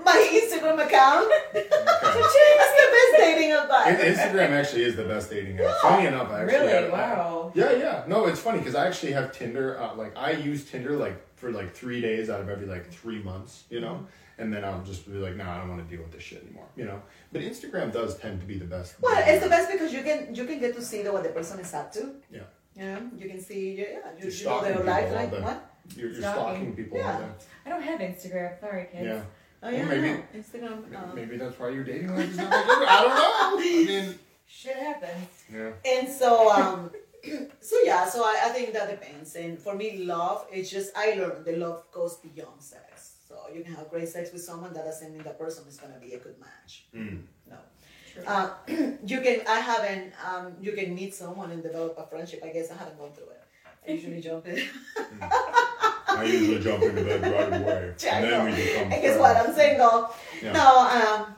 [0.05, 1.27] My Instagram account.
[1.51, 1.67] Okay.
[1.69, 3.99] That's the best dating In- advice.
[4.19, 5.75] Instagram actually is the best dating app.
[5.83, 6.73] Funny enough, I actually Really?
[6.73, 7.53] have- Wow.
[7.55, 8.05] Yeah, yeah.
[8.07, 9.79] No, it's funny because I actually have Tinder.
[9.81, 13.21] Uh, like I use Tinder like for like three days out of every like three
[13.23, 14.43] months, you know, Mm-hmm.
[14.43, 16.43] and then I'll just be like, no, I don't want to deal with this shit
[16.45, 17.03] anymore, you know.
[17.33, 18.95] But Instagram does tend to be the best.
[19.01, 21.31] Well, it's the best because you can you can get to see the, what the
[21.31, 22.15] person is up to.
[22.31, 22.41] Yeah.
[22.77, 25.71] You know, you can see yeah, yeah You're you, you know their life like what?
[25.95, 26.43] You're, you're Stalking.
[26.43, 26.99] stalking people.
[26.99, 27.13] Yeah.
[27.13, 27.29] all day.
[27.65, 28.61] I don't have Instagram.
[28.61, 29.05] Sorry, kids.
[29.05, 29.23] Yeah.
[29.63, 30.23] Oh Well, yeah, maybe- no.
[30.37, 30.97] Instagram.
[30.97, 32.89] Um, Maybe that's why your dating life is not that good.
[32.89, 33.33] I don't know.
[33.35, 35.29] I mean, Shit happens.
[35.53, 35.71] yeah.
[35.85, 36.91] And so, um,
[37.61, 39.35] so yeah, so I, I think that depends.
[39.35, 43.15] And for me, love it's just I learned the love goes beyond sex.
[43.29, 45.99] So you can have great sex with someone that doesn't mean that person is gonna
[46.01, 46.87] be a good match.
[46.95, 47.23] Mm.
[47.51, 47.57] No.
[48.15, 48.23] True.
[48.25, 48.51] Uh,
[49.07, 52.43] you can I haven't um, you can meet someone and develop a friendship.
[52.45, 53.36] I guess I haven't gone through it.
[53.87, 54.63] I usually jump in.
[56.09, 58.93] I usually jump into bed right away, Yeah, and then we become.
[58.93, 59.37] And guess what?
[59.37, 60.15] I'm single.
[60.43, 60.53] Yeah.
[60.53, 60.67] No,
[60.99, 61.35] um,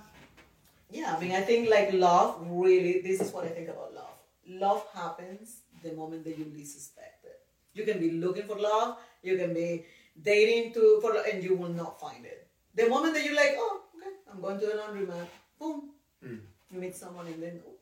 [0.91, 4.17] yeah, I mean, I think like love really, this is what I think about love.
[4.47, 7.41] Love happens the moment that you least suspect it.
[7.75, 9.85] You can be looking for love, you can be
[10.23, 12.47] dating to for and you will not find it.
[12.75, 15.27] The moment that you're like, oh, okay, I'm going to the laundromat,
[15.59, 15.91] boom,
[16.25, 16.41] Mm.
[16.73, 17.75] you meet someone and then oh,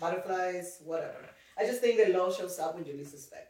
[0.00, 1.24] butterflies, whatever.
[1.58, 3.49] I just think that love shows up when you least expect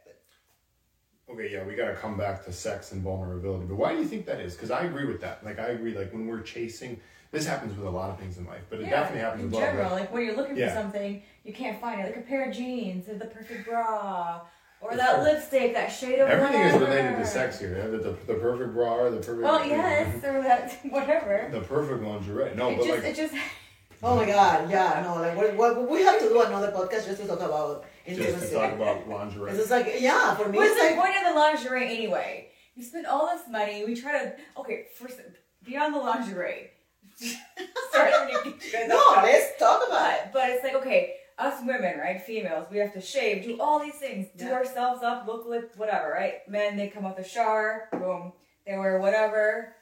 [1.31, 3.65] Okay, yeah, we got to come back to sex and vulnerability.
[3.65, 4.53] But why do you think that is?
[4.55, 5.43] Because I agree with that.
[5.45, 5.97] Like, I agree.
[5.97, 6.99] Like when we're chasing,
[7.31, 9.59] this happens with a lot of things in life, but it definitely happens in with
[9.59, 9.63] love.
[9.63, 9.91] general.
[9.91, 10.69] Like when you're looking Yeah.
[10.69, 12.05] for something, you can't find it.
[12.07, 14.41] Like a pair of jeans, or the perfect bra,
[14.81, 15.23] or For that sure.
[15.23, 16.91] lipstick, that shade of Everything is whatever.
[16.91, 17.77] related to sex here.
[17.77, 17.87] Yeah?
[17.87, 19.41] The, the, the perfect bra, or the perfect.
[19.43, 21.47] Well, yes, or that whatever.
[21.51, 22.55] The perfect lingerie.
[22.55, 23.33] No, it but just, like, it just.
[24.03, 27.21] Oh my God, yeah, no, like we, we, we have to do another podcast just
[27.21, 29.51] to talk about just to talk about lingerie.
[29.51, 32.49] It's like, yeah, for me, What's the like, point of the lingerie anyway?
[32.75, 33.83] You spend all this money.
[33.85, 34.85] We try to okay.
[34.95, 35.19] First,
[35.63, 36.71] beyond the lingerie.
[37.17, 40.19] Sorry, I'm gonna get you guys no, let's talk about it.
[40.33, 42.21] But but it's like okay, us women, right?
[42.21, 44.53] Females, we have to shave, do all these things, do Yeah.
[44.53, 46.47] ourselves up, look like whatever, right?
[46.47, 48.33] Men, they come out the shower, boom,
[48.65, 49.75] they wear whatever.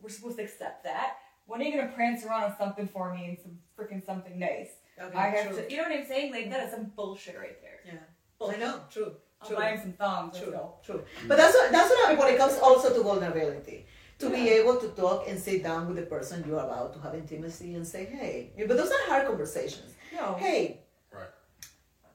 [0.00, 1.16] We're supposed to accept that.
[1.46, 4.70] When are you gonna prance around on something for me and some freaking something nice?
[5.00, 5.62] Okay, I have true.
[5.62, 5.70] to.
[5.70, 6.32] You know what I'm saying?
[6.32, 7.80] Like that is some bullshit right there.
[7.86, 8.46] Yeah.
[8.48, 8.80] I know.
[8.90, 9.12] True.
[9.40, 9.56] I'm True.
[9.56, 10.34] buying some thongs.
[10.34, 11.02] Let's True, true.
[11.26, 13.86] But that's what that's what I mean when it comes also to vulnerability.
[14.20, 17.12] To be able to talk and sit down with the person you're about to have
[17.14, 19.94] intimacy and say, hey, but those are hard conversations.
[20.14, 20.34] No.
[20.38, 20.78] Hey,
[21.12, 21.26] Right.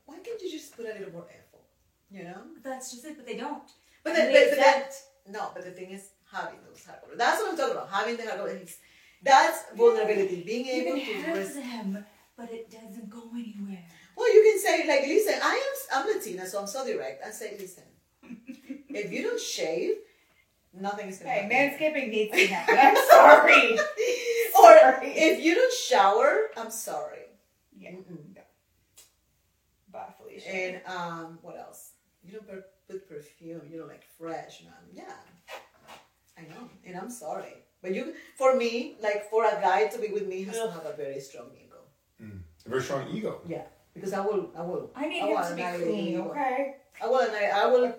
[0.06, 1.66] why can't you just put a little more effort?
[2.10, 2.42] You know?
[2.64, 3.18] That's just it.
[3.18, 3.70] But they don't.
[4.04, 4.94] But, And the, they but, but that,
[5.28, 7.18] no, but the thing is having those hard conversations.
[7.20, 7.90] That's what I'm talking about.
[7.90, 8.78] Having the hard conversations.
[9.22, 10.44] That's vulnerability.
[10.46, 12.06] Being able can to have res- them,
[12.38, 13.84] but it doesn't go anywhere.
[14.16, 15.56] Well, you can say like, listen, I
[15.94, 17.26] am I'm Latina, so I'm so direct.
[17.26, 17.84] I say, listen,
[18.90, 19.96] if you don't shave,
[20.74, 21.50] nothing is gonna happen.
[21.50, 21.96] Hey, happen.
[21.96, 22.78] manscaping needs to happen.
[22.80, 23.74] I'm sorry.
[24.60, 25.08] or Sorry.
[25.10, 27.26] if you don't shower, I'm sorry.
[27.78, 27.92] Yeah.
[27.92, 28.38] Mm-mm.
[29.92, 30.50] Bye, Felicia.
[30.50, 31.92] And um, what else?
[32.24, 33.62] You don't per- put perfume.
[33.70, 34.74] You don't like fresh, man.
[34.94, 35.04] Yeah,
[36.38, 37.54] I know, and I'm sorry.
[37.82, 40.86] But you, for me, like for a guy to be with me, has to have
[40.86, 41.50] a very strong
[42.20, 42.40] ego.
[42.66, 43.42] A very strong ego.
[43.48, 44.92] Yeah, because I will, I will.
[44.96, 46.30] I need I him to be clean, ego.
[46.32, 46.76] okay?
[47.02, 47.94] I will, I will.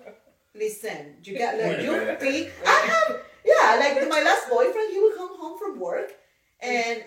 [0.55, 2.53] Listen, you got like you minute.
[2.67, 6.13] I have, yeah, like my last boyfriend, he would come home from work
[6.61, 7.03] and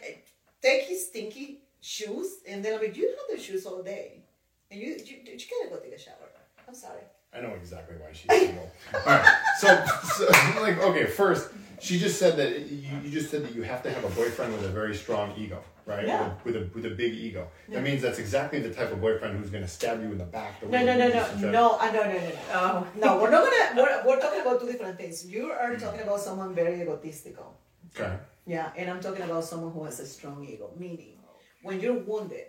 [0.61, 4.23] take his stinky shoes, and then I'm like, you have the shoes all day,
[4.69, 6.29] and you you, you gotta go take a shower.
[6.67, 7.01] I'm sorry.
[7.33, 8.69] I know exactly why she's single.
[8.93, 9.37] All right.
[9.59, 10.25] So, so,
[10.61, 13.91] like, okay, first, she just said that you, you just said that you have to
[13.91, 16.05] have a boyfriend with a very strong ego, right?
[16.07, 16.33] Yeah.
[16.43, 17.47] With, a, with a with a big ego.
[17.69, 20.25] That means that's exactly the type of boyfriend who's going to stab you in the
[20.25, 20.59] back.
[20.59, 22.31] the No, way no, you no, used no, to no, uh, no, no, no, no.
[22.53, 22.87] Oh.
[22.95, 23.81] No, we're not gonna.
[23.81, 25.25] We're, we're talking about two different things.
[25.25, 27.57] You are talking about someone very egotistical.
[27.95, 28.15] Okay.
[28.45, 30.71] Yeah, and I'm talking about someone who has a strong ego.
[30.77, 31.17] Meaning,
[31.63, 32.47] when you're wounded,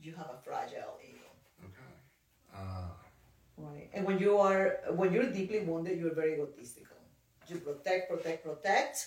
[0.00, 1.28] you have a fragile ego.
[1.64, 1.92] Okay.
[2.54, 2.88] Uh,
[3.56, 3.88] Right.
[3.94, 6.96] And when you are when you're deeply wounded, you're very egotistical.
[7.46, 9.06] You protect, protect, protect,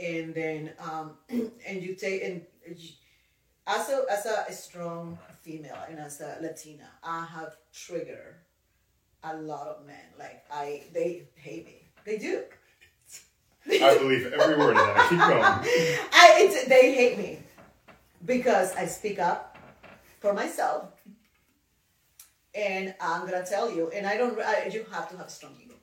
[0.00, 2.88] and then um, and you take and you,
[3.66, 8.36] as a as a strong female and as a Latina, I have triggered
[9.22, 9.96] a lot of men.
[10.18, 11.82] Like I, they hate me.
[12.04, 12.42] They do.
[13.70, 15.06] I believe every word of that.
[15.08, 15.42] Keep going.
[16.12, 17.38] I it's, they hate me
[18.26, 19.56] because I speak up
[20.20, 20.90] for myself,
[22.54, 23.88] and I'm gonna tell you.
[23.90, 24.38] And I don't.
[24.38, 25.74] I, you have to have strong ego.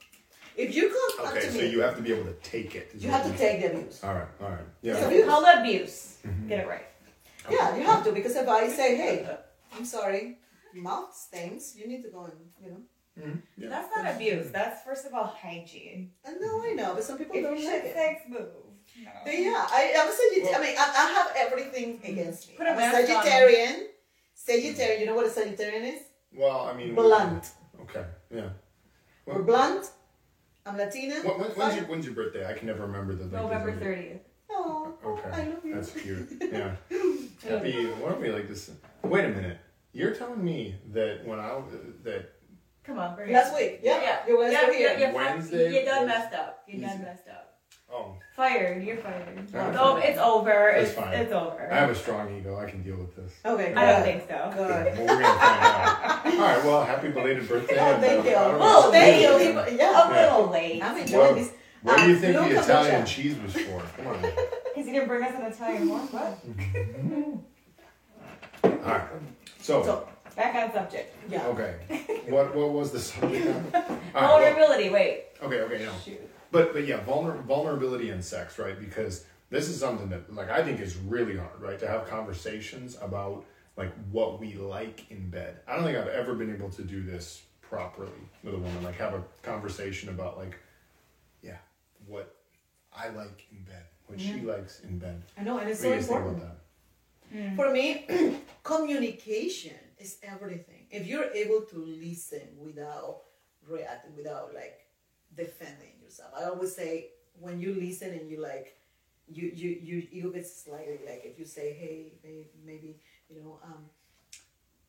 [0.56, 2.76] If you come come Okay, to so me, you have to be able to take
[2.76, 2.91] it.
[3.00, 4.04] you have to take the abuse.
[4.04, 4.60] All right, all right.
[4.84, 5.00] Yeah.
[5.00, 5.17] So Yeah.
[5.17, 6.17] you- Call it abuse.
[6.28, 6.48] Mm-hmm.
[6.50, 6.86] Get it right.
[7.50, 9.38] Yeah, you have to because if I say, "Hey,
[9.76, 10.38] I'm sorry,
[10.74, 12.82] mouth stinks," you need to go and you know.
[13.20, 13.40] Mm-hmm.
[13.58, 13.70] yeah.
[13.70, 14.52] That's not abuse.
[14.52, 16.12] That's first of all hygiene.
[16.26, 17.94] I know, I know, but some people If don't you like should it.
[17.94, 18.48] sex move.
[19.04, 19.12] No.
[19.26, 20.56] But yeah, I, I'm a Sagittarian.
[20.56, 22.12] I mean, I, I have everything mm-hmm.
[22.12, 22.56] against me.
[22.58, 23.26] Put a I'm a mask on.
[23.26, 23.88] Sagittarian.
[24.36, 25.00] Sagittarian.
[25.02, 26.02] You know what a Sagittarian is?
[26.34, 26.96] Well, I mean.
[26.96, 27.52] Blunt.
[27.82, 28.06] Okay.
[28.34, 28.50] Yeah.
[29.26, 29.92] We're blunt.
[30.66, 31.16] I'm Latina.
[31.16, 32.46] when, when- when's, your, when's your birthday?
[32.46, 33.24] I can never remember the.
[33.24, 34.20] like, November 30th.
[34.54, 35.30] Oh, Okay.
[35.32, 35.76] I love you.
[35.76, 36.28] That's cute.
[36.52, 36.76] Yeah.
[37.50, 37.86] Happy.
[37.88, 38.72] Why don't we like this?
[39.04, 39.58] Wait a minute.
[39.94, 41.60] You're telling me that when I
[42.04, 42.30] that
[42.84, 43.32] Come on, bring.
[43.32, 44.28] Last week, yeah, Yeah.
[44.28, 44.92] you guys Yeah, were here.
[44.94, 45.14] yeah, yeah.
[45.14, 46.64] Wednesday You done was messed up.
[46.68, 46.86] You easy.
[46.86, 47.58] done messed up.
[47.94, 48.84] oh Fired.
[48.84, 49.50] You're fired.
[49.54, 49.72] Yeah.
[49.72, 50.72] No, it's over.
[50.76, 51.14] That's it's, fine.
[51.14, 51.70] it's over.
[51.72, 52.58] I have a strong ego.
[52.58, 53.34] I can deal with this.
[53.46, 54.52] Okay, I don't think so.
[54.54, 54.98] Good.
[54.98, 56.26] Well, we're gonna find out.
[56.26, 56.64] All right.
[56.66, 57.78] Well, happy belated birthday.
[57.80, 58.36] Oh, thank uh, you.
[58.36, 58.66] I don't know.
[58.66, 59.74] Oh, thank Thank you.
[59.74, 59.78] you.
[59.78, 60.10] Yeah.
[60.10, 60.82] A little late.
[60.84, 61.52] I'm enjoying Well, this.
[61.84, 63.82] What do you think the Italian cheese was for?
[63.98, 64.24] Come on.
[64.74, 66.08] Because he didn't bring us an Italian one.
[66.08, 66.39] What?
[68.63, 69.08] All right.
[69.60, 71.13] So, So, Back on subject.
[71.30, 71.46] yeah.
[71.48, 71.76] okay.
[72.30, 73.48] What what was the subject?
[73.76, 74.89] All right, well, Vulnerability.
[74.89, 75.26] Wait.
[75.44, 75.60] okay.
[75.62, 75.84] Okay.
[75.84, 75.91] No.
[76.06, 76.22] Shoot.
[76.52, 78.80] But but yeah, vulner- vulnerability in sex, right?
[78.80, 81.78] Because this is something that like I think is really hard, right?
[81.80, 83.44] To have conversations about
[83.76, 85.60] like what we like in bed.
[85.67, 88.10] I don't think I've ever been able to do this properly
[88.44, 88.84] with a woman.
[88.84, 90.58] Like have a conversation about like,
[92.12, 92.36] what
[92.93, 95.24] I like in bed, what she likes in bed.
[95.38, 96.38] I know, and it's What so you important.
[96.43, 96.58] about
[97.32, 97.56] that?
[97.56, 97.86] For me,
[98.63, 100.84] communication is everything.
[100.91, 103.21] If you're able to listen without
[103.67, 104.80] reacting, without like
[105.36, 108.76] defending yourself, I always say when you listen and you like,
[109.30, 113.60] you you you ego gets slightly like if you say, hey, babe, maybe you know,
[113.63, 113.86] um,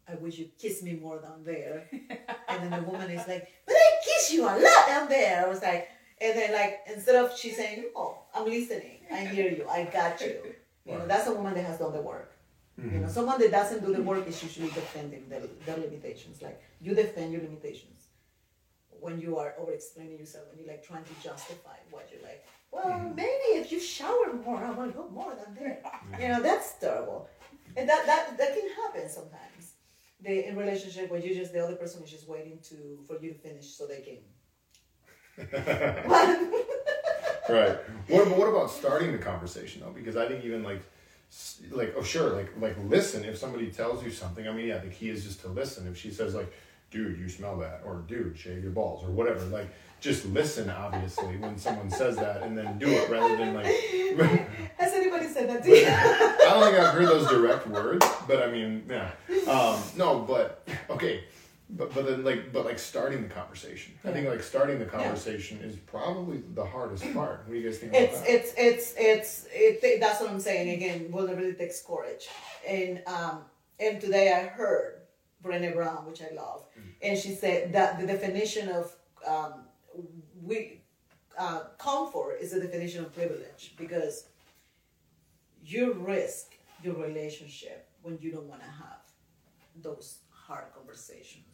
[0.09, 1.87] I wish you kiss me more down there,
[2.49, 5.47] and then the woman is like, but I kiss you a lot down there.
[5.47, 5.89] I was like,
[6.23, 10.21] and then like instead of she saying, oh, I'm listening, I hear you, I got
[10.21, 10.37] you.
[10.85, 12.33] You know, that's a woman that has done the work.
[12.79, 13.09] You know, mm-hmm.
[13.09, 16.41] someone that doesn't do the work is usually defending their, their limitations.
[16.41, 18.07] Like you defend your limitations
[18.99, 22.47] when you are over explaining yourself and you're like trying to justify what you're like.
[22.71, 23.15] Well, mm-hmm.
[23.15, 25.83] maybe if you shower more, I will go more than there.
[26.19, 27.29] You know, that's terrible,
[27.77, 29.75] and that that that can happen sometimes.
[30.21, 33.33] They in relationship where you just the other person is just waiting to for you
[33.33, 34.19] to finish so they can.
[37.49, 37.77] Right.
[38.07, 39.91] What, but what about starting the conversation though?
[39.91, 40.81] Because I think even like
[41.71, 44.89] like oh sure like like listen if somebody tells you something i mean yeah the
[44.89, 46.53] key is just to listen if she says like
[46.91, 49.67] dude you smell that or dude shave your balls or whatever like
[50.01, 53.65] just listen obviously when someone says that and then do it rather than like
[54.77, 55.87] Has anybody said that to you?
[55.89, 59.11] I don't think I've heard those direct words, but I mean, yeah.
[59.51, 61.25] Um, no, but okay,
[61.73, 63.95] but but then like but like starting the conversation.
[64.05, 67.45] I think like starting the conversation is probably the hardest part.
[67.47, 68.29] What do you guys think about it's that?
[68.29, 71.11] it's it's it's it, that's what I'm saying again.
[71.11, 72.29] Vulnerability takes courage,
[72.69, 73.43] and um
[73.81, 75.03] and today I heard
[75.43, 76.65] Brené Brown, which I love,
[77.01, 78.95] and she said that the definition of
[79.27, 79.65] um
[80.43, 80.83] we
[81.39, 84.27] uh, comfort is the definition of privilege because
[85.65, 89.01] you risk your relationship when you don't want to have
[89.81, 91.52] those hard conversations.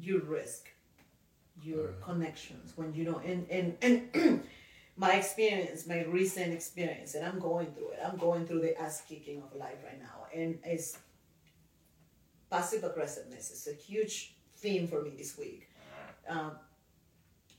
[0.00, 0.68] You risk
[1.62, 4.42] your connections when you don't and and, and
[4.96, 9.02] my experience my recent experience and i'm going through it i'm going through the ass
[9.08, 10.98] kicking of life right now and it's
[12.50, 15.68] passive aggressiveness is a huge theme for me this week.
[16.28, 16.52] Um,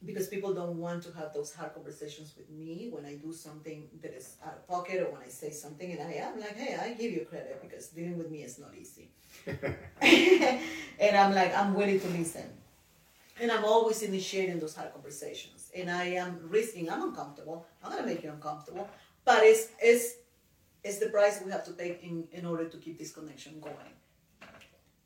[0.06, 3.90] because people don't want to have those hard conversations with me when I do something
[4.02, 6.78] that is out of pocket or when I say something and I am like, hey,
[6.78, 9.10] I give you credit because dealing with me is not easy.
[10.02, 12.46] and I'm like, I'm willing to listen.
[13.42, 15.70] And I'm always initiating those hard conversations.
[15.76, 17.66] And I am risking, I'm uncomfortable.
[17.84, 18.90] I'm gonna make you uncomfortable.
[19.26, 20.16] But it's it's
[20.84, 23.76] it's the price we have to pay in, in order to keep this connection going.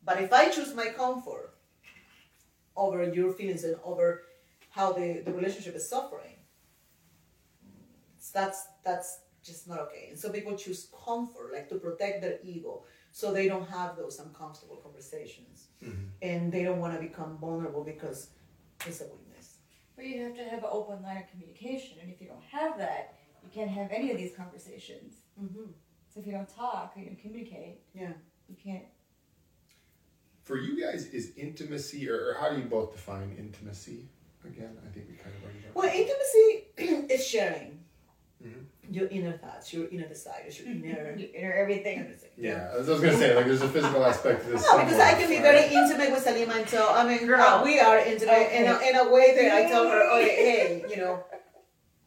[0.06, 1.54] But if I choose my comfort
[2.76, 4.24] over your feelings and over
[4.74, 6.38] how the, the relationship is suffering,
[8.18, 10.08] So that's that's just not okay.
[10.10, 14.16] And so people choose comfort, like to protect their ego, so they don't have those
[14.20, 15.68] uncomfortable conversations,
[16.22, 18.30] and they don't want to become vulnerable because
[18.88, 19.58] it's a weakness.
[19.96, 22.78] But you have to have an open line of communication, and if you don't have
[22.80, 23.04] that,
[23.44, 25.14] you can't have any of these conversations.
[25.42, 25.70] Mm-hmm.
[26.12, 28.14] So if you don't talk, you don't communicate, Yeah.
[28.50, 28.86] you can't.
[30.44, 34.10] For you guys, is intimacy, or, or how do you both define intimacy?
[34.46, 35.60] Again, I think we kind of already.
[35.74, 37.80] Well, intimacy is sharing
[38.44, 38.66] Mhm.
[38.92, 42.00] your inner thoughts, your inner desires, your inner You enter everything.
[42.00, 42.30] everything.
[42.38, 44.62] Yeah, I was gonna say like there's a physical aspect to this.
[44.70, 45.44] No, because I can be right?
[45.44, 47.40] very intimate with Salima until I mean, Girl.
[47.42, 50.84] uh, we are intimate in, a, in a way that I tell her, okay, hey,
[50.90, 51.24] you know,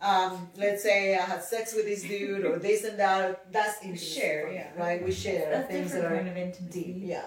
[0.02, 3.50] um, let's say I had sex with this dude or this and that.
[3.50, 4.68] That's intimacy, share, yeah.
[4.76, 5.02] right?
[5.02, 6.82] We share That's things that are kind of intimacy.
[6.84, 7.22] deep, yeah.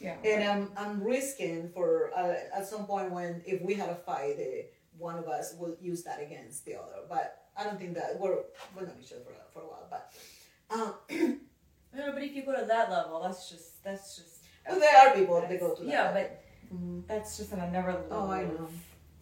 [0.00, 0.16] Yeah.
[0.24, 4.36] And I'm I'm risking for uh, at some point when if we had a fight,
[4.38, 4.62] uh,
[4.96, 7.02] one of us will use that against the other.
[7.08, 8.38] But I don't think that we're
[8.74, 9.86] we're not each other for, for a while.
[9.90, 10.12] But
[10.70, 11.40] um,
[11.94, 14.44] No, but if you go to that level, that's just that's just.
[14.68, 15.90] well, there are people that go to that.
[15.90, 17.06] Yeah, but Mhm.
[17.06, 18.06] that's just on another level.
[18.10, 18.68] Oh, I of know.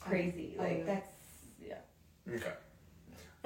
[0.00, 0.56] Crazy.
[0.58, 0.84] I like know.
[0.86, 1.08] that's
[1.60, 1.78] yeah.
[2.28, 2.52] Okay.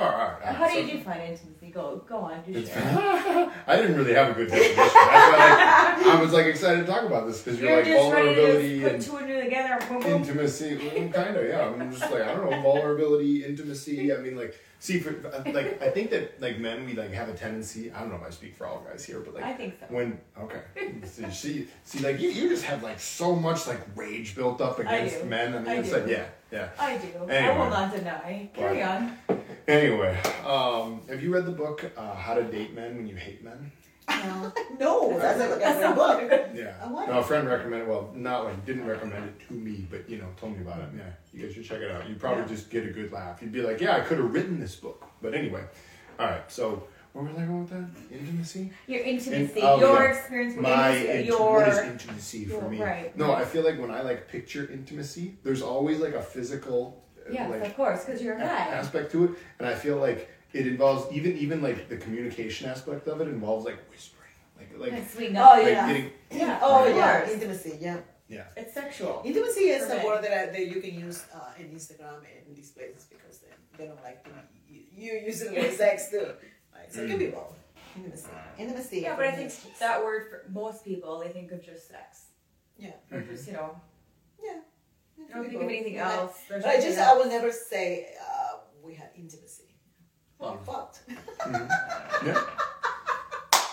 [0.01, 0.15] All right.
[0.15, 0.57] all right.
[0.57, 1.71] How do So- you define intimacy?
[1.71, 2.43] Go go on.
[2.43, 2.75] Do share.
[3.67, 4.77] I didn't really have a good definition.
[4.77, 8.13] That's why like, I was like excited to talk about this because you're, You're like
[8.13, 9.79] vulnerability and two and two together.
[9.89, 10.13] Boom, boom.
[10.13, 10.77] intimacy.
[11.13, 11.69] kind of, yeah.
[11.69, 14.13] I'm just like I don't know vulnerability, intimacy.
[14.13, 15.13] I mean, like, see, for
[15.53, 17.93] like I think that like men we like have a tendency.
[17.93, 19.87] I don't know if I speak for all guys here, but like I think so.
[19.95, 20.63] when okay,
[21.05, 24.79] see, see, see, like you, you just have like so much like rage built up
[24.81, 25.55] against men.
[25.55, 25.97] I mean, I it's do.
[25.99, 26.69] like yeah, yeah.
[26.79, 27.07] I do.
[27.29, 27.59] I Anyway.
[27.59, 28.51] will not deny.
[28.55, 29.41] Carry Well, on.
[29.69, 33.45] Anyway, um, have you read the book uh, How to Date Men When You Hate
[33.45, 33.71] Men?
[34.09, 34.53] No.
[34.81, 36.29] no, that's a, That's that's a not book.
[36.29, 36.51] good.
[36.55, 36.75] Yeah.
[36.83, 37.89] I want No, a friend recommended.
[37.89, 40.89] Well, not like didn't recommend it to me, but you know, told me about it.
[40.97, 42.09] Yeah, you guys should check it out.
[42.09, 42.49] You'd probably Yeah.
[42.49, 43.41] just get a good laugh.
[43.41, 45.05] You'd be like, yeah, I could have written this book.
[45.23, 45.63] But anyway,
[46.19, 46.51] all right.
[46.51, 48.15] So where was I going with that?
[48.17, 48.71] Intimacy.
[48.87, 50.11] Your intimacy, oh, your yeah.
[50.11, 52.83] experience with My intimacy, int- your what is intimacy for your- me?
[52.83, 53.33] right, No.
[53.33, 57.51] I feel like when I like picture intimacy, there's always like a physical, uh, yes,
[57.51, 58.59] like of course, because you're a a- guy.
[58.75, 63.07] aspect to it, and I feel like it involves even even like the communication aspect
[63.09, 65.65] of it involves like whispering, like like, It's sweet Oh, nothing.
[65.65, 65.87] like yeah.
[65.89, 66.59] getting Yeah.
[66.63, 67.31] Oh of yeah, course.
[67.35, 67.79] intimacy.
[67.81, 68.45] Yeah, yeah.
[68.57, 69.23] It's sexual.
[69.25, 70.07] intimacy is For a men.
[70.07, 73.39] word that, I, that you can use uh, in Instagram and in these places because
[73.41, 74.31] they, they don't like to,
[74.69, 76.27] you, you use it with sex too.
[76.75, 76.93] Right?
[76.93, 77.57] So it can be both.
[77.97, 78.29] Intimacy.
[78.59, 79.01] Intimacy.
[79.01, 82.27] Yeah, but I think is that word for most people, they think of just sex.
[82.79, 82.93] Yeah.
[83.13, 83.71] Or just, you know,
[84.43, 84.61] Yeah.
[85.29, 86.13] I don't think of anything Yeah.
[86.13, 86.39] else.
[86.49, 87.19] There's But I just I else.
[87.19, 89.70] will never say uh, we had intimacy.
[90.41, 90.67] Well, Mm.
[90.67, 91.01] fucked.
[91.41, 91.69] Mhm.
[92.27, 92.45] Yeah.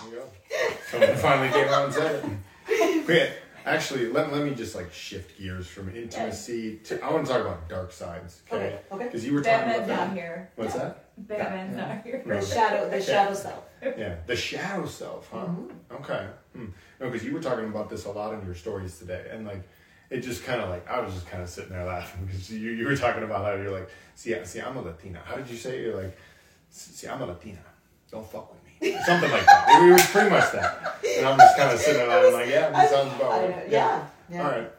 [0.01, 0.23] There you go.
[0.91, 2.23] Someone finally came out and said
[2.69, 3.05] it.
[3.05, 3.31] Great.
[3.65, 7.01] Actually, let, let me just like shift gears from intimacy to.
[7.03, 8.55] I want to talk about dark sides, okay?
[8.55, 8.79] Okay.
[8.93, 9.03] Okay.
[9.05, 10.13] Because you were talking Batman's about not that.
[10.15, 10.49] here.
[10.55, 11.03] What's that?
[11.17, 11.87] Batman's Yeah.
[11.87, 12.23] not here.
[12.25, 12.39] No.
[12.39, 12.89] The shadow.
[12.89, 13.63] The shadow self.
[13.81, 15.47] Yeah, the shadow self, huh?
[15.95, 16.27] Okay.
[16.53, 16.65] Hmm.
[17.01, 19.67] No, because you were talking about this a lot in your stories today, and like,
[20.09, 22.71] it just kind of like I was just kind of sitting there laughing because you,
[22.71, 25.19] you were talking about how you're like, see, I- see, I'm a Latina.
[25.25, 25.81] How did you say it?
[25.87, 26.17] you're like,
[26.69, 27.59] see, I'm a Latina.
[28.11, 28.97] Don't fuck with me.
[29.05, 29.81] something like that.
[29.83, 30.97] It was pretty much that.
[31.17, 33.49] And I'm just kind of sitting around like, yeah, that sounds about right.
[33.49, 34.43] know, yeah, yeah.
[34.43, 34.71] All right.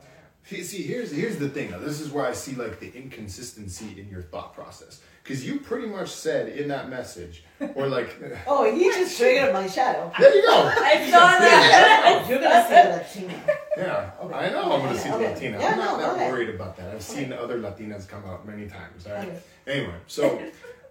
[0.45, 1.70] See, see, here's here's the thing.
[1.70, 1.78] Though.
[1.80, 5.01] This is where I see like the inconsistency in your thought process.
[5.22, 8.16] Because you pretty much said in that message, or like,
[8.47, 10.11] Oh, he just triggered my shadow.
[10.18, 10.72] there you go.
[10.74, 12.24] I saw that.
[12.30, 13.59] You're gonna see the Latina.
[13.76, 14.34] Yeah, Okay.
[14.34, 15.34] I know I'm going to see Okay.
[15.34, 15.59] Latina.
[15.61, 16.30] Yeah, I'm not no, that okay.
[16.32, 16.95] worried about that.
[16.95, 19.07] I've seen other Latinas come out many times.
[19.07, 19.28] All right.
[19.28, 19.41] Okay.
[19.66, 20.43] Anyway, so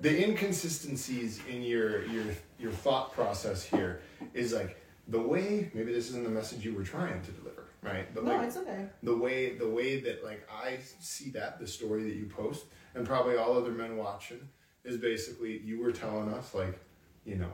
[0.02, 2.26] the inconsistencies in your your
[2.60, 4.02] your thought process here
[4.34, 8.14] is like the way maybe this isn't the message you were trying to deliver, right?
[8.14, 8.88] But No, like it's okay.
[9.04, 13.06] the way the way that like I see that the story that you post and
[13.06, 14.48] probably all other men watching
[14.84, 16.80] is basically you were telling us like,
[17.26, 17.52] you know,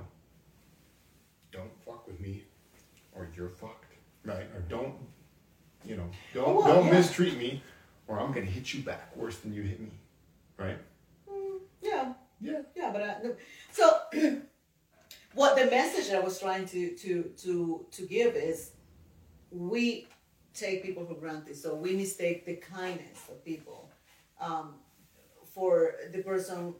[1.51, 2.43] don't fuck with me
[3.13, 3.93] or you're fucked,
[4.25, 4.47] right?
[4.55, 4.95] Or don't,
[5.85, 6.91] you know, don't Well, don't yeah.
[6.93, 7.61] mistreat me
[8.07, 9.91] or I'm gonna hit you back worse than you hit me,
[10.57, 10.77] right?
[12.43, 12.91] Yeah, Yeah.
[12.91, 13.35] but uh, no.
[13.71, 13.83] so
[15.33, 18.71] what the message I was trying to to to to give is
[19.51, 20.07] we
[20.53, 23.89] take people for granted, so we mistake the kindness of people
[24.39, 24.75] um,
[25.53, 26.75] for the person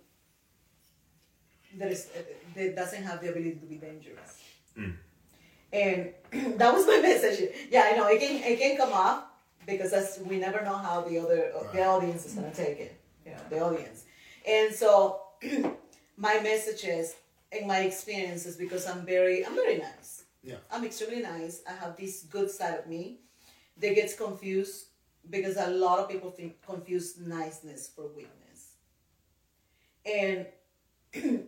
[1.77, 2.09] that is
[2.55, 4.41] that doesn't have the ability to be dangerous.
[5.71, 6.13] And
[6.59, 7.49] that was my message.
[7.71, 9.23] Yeah, I know it can it can come off
[9.65, 12.99] because that's we never know how the other the audience is gonna take it.
[13.25, 14.03] You know, the audience.
[14.47, 15.22] And so
[16.17, 17.15] my messages
[17.51, 20.23] and my experiences because I'm very I'm very nice.
[20.43, 20.57] Yeah.
[20.71, 21.61] I'm extremely nice.
[21.67, 23.19] I have this good side of me
[23.77, 24.87] that gets confused
[25.29, 28.73] because a lot of people think confuse niceness for weakness.
[30.05, 30.47] And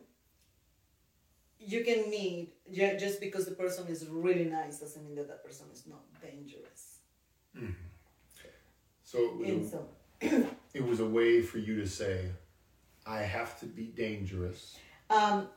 [1.60, 5.66] you can meet just because the person is really nice doesn't mean that that person
[5.74, 7.00] is not dangerous.
[7.58, 7.72] Mm-hmm.
[9.04, 9.88] So it was, a, so,
[10.74, 12.32] it was a way for you to say,
[13.06, 14.78] I have to be dangerous
[15.10, 15.48] um,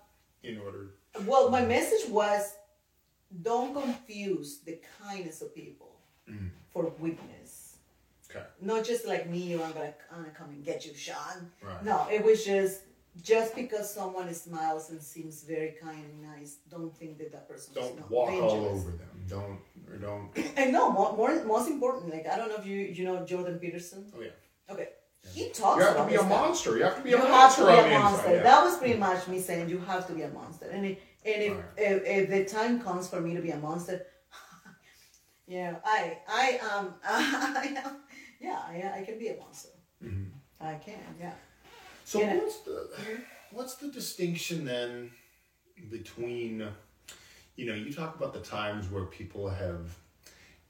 [0.42, 0.90] in order.
[1.26, 2.54] well, my message was
[3.42, 5.92] don't confuse the kindness of people
[6.72, 7.76] for weakness.
[8.30, 8.44] Okay.
[8.60, 11.50] Not just like me, or I'm gonna, I'm gonna come and get you, Sean.
[11.62, 11.82] Right.
[11.82, 12.82] No, it was just
[13.22, 17.74] just because someone smiles and seems very kind and nice, don't think that that person
[17.74, 18.52] Don't walk dangerous.
[18.52, 19.24] all over them.
[19.28, 19.58] Don't
[19.90, 20.30] or don't.
[20.56, 23.58] And no, more, more most important, like I don't know if you you know Jordan
[23.58, 24.12] Peterson.
[24.16, 24.30] Oh yeah.
[24.70, 24.88] Okay,
[25.32, 26.28] he talks You have to be a stuff.
[26.30, 26.76] monster.
[26.78, 28.34] You have to be You a have monster to be a monster.
[28.34, 28.42] yeah.
[28.42, 30.66] That was pretty much me saying you have to be a monster.
[30.66, 31.64] And if, and if, Alright.
[31.76, 34.06] if, if the time comes for me to be a monster,
[35.46, 37.82] yeah, I I um I
[38.40, 39.70] yeah I, I can be a monster.
[40.02, 40.24] Mm-hmm.
[40.64, 41.32] I can yeah.
[42.04, 42.88] So what's the
[43.52, 45.10] what's the distinction then
[45.90, 46.66] between
[47.56, 49.94] you know you talk about the times where people have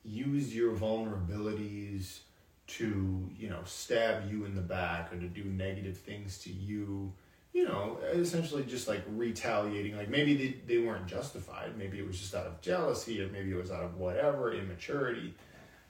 [0.05, 2.21] used your vulnerabilities
[2.69, 7.13] to you know stab you in the back or to do negative things to you
[7.53, 12.19] you know essentially just like retaliating like maybe they, they weren't justified maybe it was
[12.21, 15.35] just out of jealousy or maybe it was out of whatever immaturity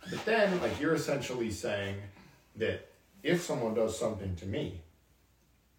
[0.09, 1.97] but then like you're essentially saying
[2.57, 2.89] that
[3.22, 4.81] if someone does something to me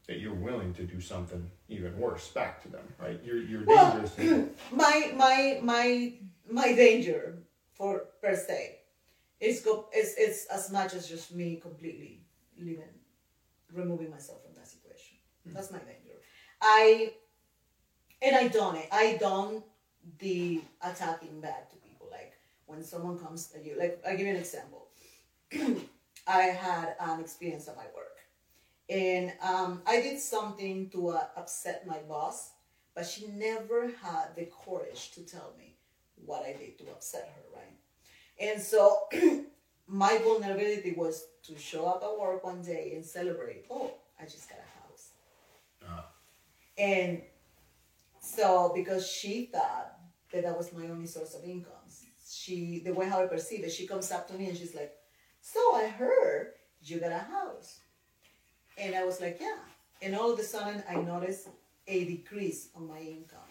[0.07, 3.19] that you're willing to do something even worse back to them, right?
[3.23, 4.49] You're you're Well, dangerous.
[4.71, 6.13] my my my
[6.49, 7.37] my danger
[7.75, 8.78] for per se
[9.39, 12.21] is go is is as much as just me completely
[12.57, 12.83] leaving
[13.73, 15.17] removing myself from that situation.
[15.45, 16.19] That's my danger.
[16.61, 17.13] I
[18.21, 18.87] and I done it.
[18.91, 19.63] I don't
[20.19, 22.07] the attacking back to people.
[22.11, 22.33] Like
[22.65, 24.87] when someone comes at you, like I'll give you an example.
[26.27, 28.17] I had an experience at my work.
[28.89, 32.51] And um, I did something to uh, upset my boss,
[32.95, 35.75] but she never had the courage to tell me
[36.25, 37.48] what I did to upset her?
[38.39, 39.07] And so
[39.87, 44.49] my vulnerability was to show up at work one day and celebrate, oh, I just
[44.49, 45.05] got a house.
[45.85, 46.01] Uh,
[46.77, 47.21] And
[48.21, 49.97] so because she thought
[50.31, 51.73] that that was my only source of income,
[52.29, 54.93] she the way how I perceive it, she comes up to me and she's like,
[55.41, 57.79] "So I heard you got a house,"
[58.77, 59.57] and I was like, "Yeah."
[60.01, 61.49] And all of a sudden, I noticed
[61.87, 63.48] a decrease on my income.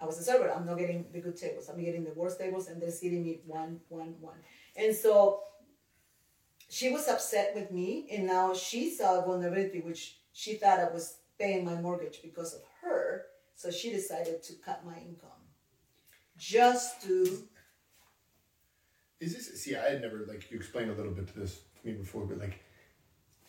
[0.00, 0.50] I was a server.
[0.50, 1.68] I'm not getting the good tables.
[1.68, 4.38] I'm getting the worst tables, and they're seating me one, one, one.
[4.76, 5.42] And so
[6.68, 11.18] she was upset with me, and now she saw vulnerability, which she thought I was
[11.38, 13.26] paying my mortgage because of her.
[13.54, 15.30] So she decided to cut my income
[16.38, 17.46] just to.
[19.20, 19.76] is this see?
[19.76, 22.38] I had never like you explained a little bit to this to me before, but
[22.38, 22.60] like,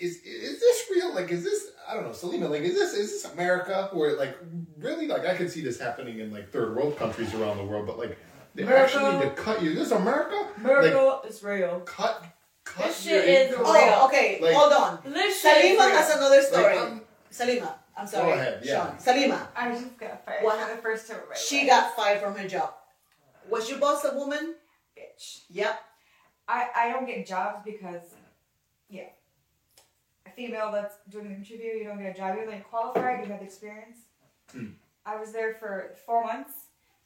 [0.01, 1.13] is is this real?
[1.13, 2.47] Like, is this I don't know, Selena?
[2.47, 3.89] Like, is this is this America?
[3.93, 4.37] Where like
[4.77, 7.85] really like I could see this happening in like third world countries around the world,
[7.87, 8.17] but like
[8.55, 8.83] they America.
[8.99, 9.71] actually need to cut you.
[9.71, 10.35] Is this America?
[10.35, 11.79] Like, Miracle is real.
[11.81, 12.23] cut
[12.65, 13.63] cut This shit is income.
[13.65, 13.93] real.
[13.95, 14.39] Oh, okay.
[14.41, 14.99] Like- hold on.
[15.05, 15.95] This shit is Salima real.
[15.97, 16.63] has another story.
[16.75, 18.97] Like, I'm- Salima, I'm sorry, ahead, yeah.
[18.99, 19.15] Sean.
[19.15, 19.47] Salima.
[19.55, 21.67] I just got fired What for the first time of my She life.
[21.69, 22.73] got fired from her job.
[23.49, 24.55] Was your boss a woman?
[24.97, 25.43] bitch.
[25.49, 25.79] Yep.
[26.47, 28.01] I, I don't get jobs because,
[28.89, 29.03] yeah.
[30.25, 32.35] A female that's doing an interview, you don't get a job.
[32.35, 33.97] You're like qualified, you have the experience.
[34.51, 34.67] Hmm.
[35.05, 36.51] I was there for four months,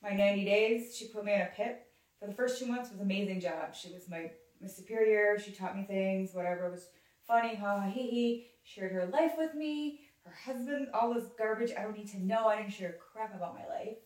[0.04, 0.96] my 90 days.
[0.96, 1.88] She put me in a pit.
[2.20, 3.74] For the first two months was an amazing job.
[3.74, 5.40] She was my, my superior.
[5.40, 6.68] She taught me things, whatever.
[6.68, 6.88] It was
[7.26, 8.48] funny, ha ha hee hee.
[8.64, 12.48] Shared her life with me, her husband, all this garbage I don't need to know.
[12.48, 13.98] I didn't share crap about my life.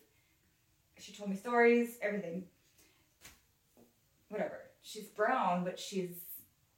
[0.98, 2.44] She told me stories, everything
[4.30, 4.60] whatever.
[4.80, 6.22] She's brown, but she's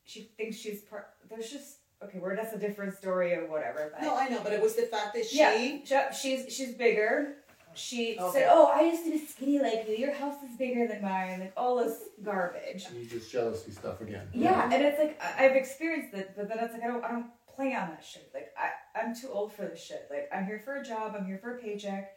[0.05, 1.07] she thinks she's part.
[1.30, 2.18] There's just okay.
[2.18, 3.90] Where that's a different story or whatever.
[3.92, 5.38] But No, I know, but it was the fact that she.
[5.38, 7.36] yeah, she's she's bigger.
[7.74, 8.40] She Okay.
[8.40, 9.94] said, "Oh, I used to be skinny like you.
[9.96, 11.40] Your house is bigger than mine.
[11.40, 14.28] Like all this garbage." You just jealousy stuff again.
[14.34, 17.11] Yeah, and it's like I- I've experienced it, but then it's like I don't I
[17.12, 18.30] don't play on that shit.
[18.34, 20.07] Like I I'm too old for this shit.
[20.11, 21.14] Like I'm here for a job.
[21.18, 22.12] I'm here for a paycheck.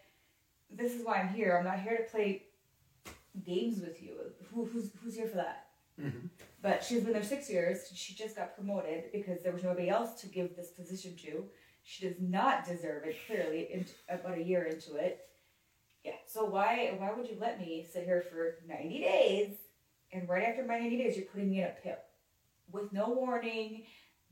[0.70, 1.56] This is why I'm here.
[1.58, 2.44] I'm not here to play
[3.46, 4.18] games with you.
[4.54, 5.68] Who who's who's here for that?
[6.02, 6.30] Mhm.
[6.66, 7.92] But she's been there six years.
[7.94, 11.46] She just got promoted because there was nobody else to give this position to.
[11.84, 13.18] She does not deserve it.
[13.28, 15.20] Clearly, in, about a year into it.
[16.04, 16.14] Yeah.
[16.26, 19.58] So why why would you let me sit here for ninety days
[20.12, 22.00] and right after my 90 days, you're putting me in a pit
[22.72, 23.84] with no warning,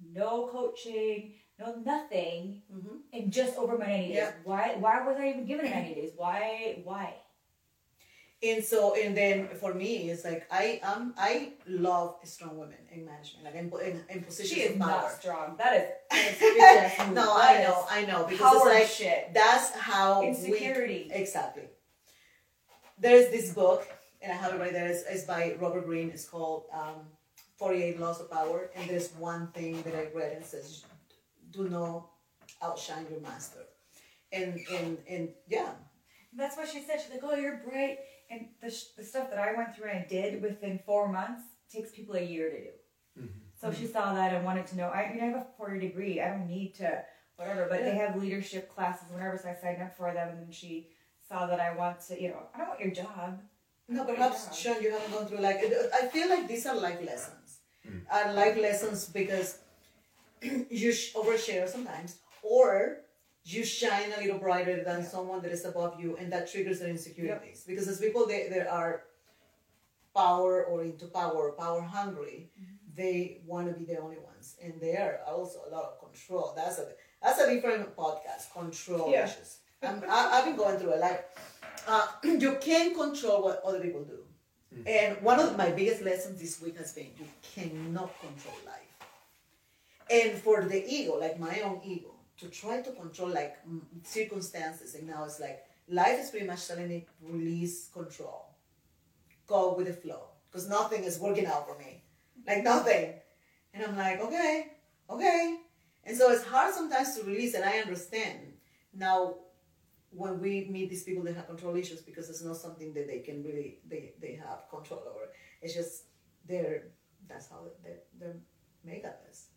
[0.04, 3.02] no coaching, no nothing, Mhm.
[3.14, 4.16] and just over my 90 days.
[4.16, 4.32] Yeah.
[4.44, 4.76] Why?
[4.80, 6.14] Why was I even given 90 days?
[6.16, 6.82] Why?
[6.84, 7.14] Why?
[8.44, 13.06] And so, and then for me, it's like I um I love strong women in
[13.06, 14.90] management, like in, in, in positions She is of power.
[14.90, 15.56] not strong.
[15.58, 15.88] That is.
[16.60, 19.34] That is no, That I is know, I know, because Power it's like shit.
[19.34, 21.08] that's how Insecurity.
[21.10, 21.64] we exactly.
[23.00, 23.88] There's this book,
[24.22, 24.88] and I have it right there.
[24.88, 26.10] It's, it's by Robert Greene.
[26.10, 27.00] It's called um,
[27.58, 30.84] 48 Laws of Power, and there's one thing that I read and says,
[31.52, 32.08] "Do not
[32.62, 33.64] outshine your master."
[34.32, 35.72] And and and yeah,
[36.36, 37.00] That's what she said.
[37.02, 37.98] She's like, "Oh, you're bright,"
[38.34, 41.44] and the, sh- the stuff that I went through and I did within four months
[41.72, 42.70] takes people a year to do.
[43.20, 43.40] Mm-hmm.
[43.60, 44.90] So she saw that and wanted to know.
[44.90, 46.22] I mean, I have a four year degree.
[46.22, 47.04] I don't need to
[47.38, 49.38] whatever, but they have leadership classes, whatever.
[49.42, 50.90] So I signed up for them, and she
[51.28, 52.22] saw that I want to.
[52.22, 53.42] You know, I don't want your job.
[53.88, 54.14] No, Yeah.
[54.16, 55.60] perhaps Sean, you haven't gone through like
[55.94, 57.60] I feel like these are life lessons.
[57.88, 58.02] Mm.
[58.12, 59.60] Are life lessons because
[60.70, 63.00] you sh- overshare sometimes, or
[63.46, 66.90] you shine a little brighter than someone that is above you, and that triggers their
[66.90, 67.64] insecurities.
[67.68, 69.04] Because as people they, they are
[70.16, 72.50] power or into power, power hungry,
[72.96, 76.54] they want to be the only ones, and they are also a lot of control.
[76.56, 76.88] That's a
[77.22, 78.52] that's a different podcast.
[78.54, 79.26] Control Yeah.
[79.26, 79.60] issues.
[79.82, 81.00] I'm, I, I've been going through it.
[81.00, 81.30] Like
[81.88, 84.20] uh, you can't control what other people do.
[84.88, 88.80] And one of my biggest lessons this week has been you cannot control life.
[90.10, 93.58] And for the ego, like my own ego, to try to control like
[94.04, 98.56] circumstances, and now it's like life is pretty much telling me release control,
[99.48, 102.04] go with the flow, because nothing is working out for me,
[102.48, 103.14] like nothing.
[103.74, 104.74] And I'm like, okay,
[105.10, 105.58] okay.
[106.06, 108.40] And so it's hard sometimes to release, and I understand
[108.94, 109.36] now
[110.12, 113.20] when we meet these people that have control issues because it's not something that they
[113.20, 115.30] can really they, they have control over.
[115.62, 116.04] It's just
[116.48, 116.84] they're
[117.28, 118.36] that's how their, their
[118.84, 119.48] makeup is.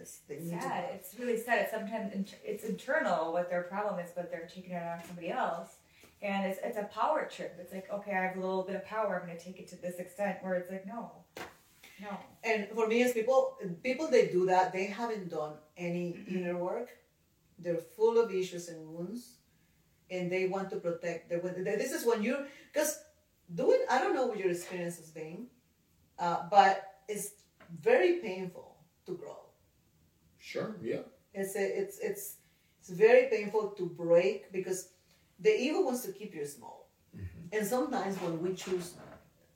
[0.00, 0.90] It's, they need to- Sad.
[0.94, 1.58] It's really sad.
[1.62, 5.30] It's sometimes in- it's internal what their problem is, but they're taking it on somebody
[5.30, 5.70] else.
[6.22, 7.56] And it's it's a power trip.
[7.60, 9.18] It's like okay, I have a little bit of power.
[9.20, 10.38] I'm going to take it to this extent.
[10.42, 11.12] Where it's like no,
[12.02, 12.08] no.
[12.44, 16.88] And for me, as people people that do that, they haven't done any inner work.
[17.58, 19.36] They're full of issues and wounds,
[20.10, 21.30] and they want to protect.
[21.30, 22.98] They, want- this is when you because
[23.54, 23.80] doing.
[23.90, 25.46] I don't know what your experience has been,
[26.18, 27.30] uh, but it's
[27.80, 28.76] very painful
[29.06, 29.38] to grow.
[30.40, 31.02] Sure, yeah.
[31.34, 32.36] It's a, it's it's
[32.80, 34.88] it's very painful to break because
[35.38, 37.56] the ego wants to keep you small, mm-hmm.
[37.56, 38.94] and sometimes when we choose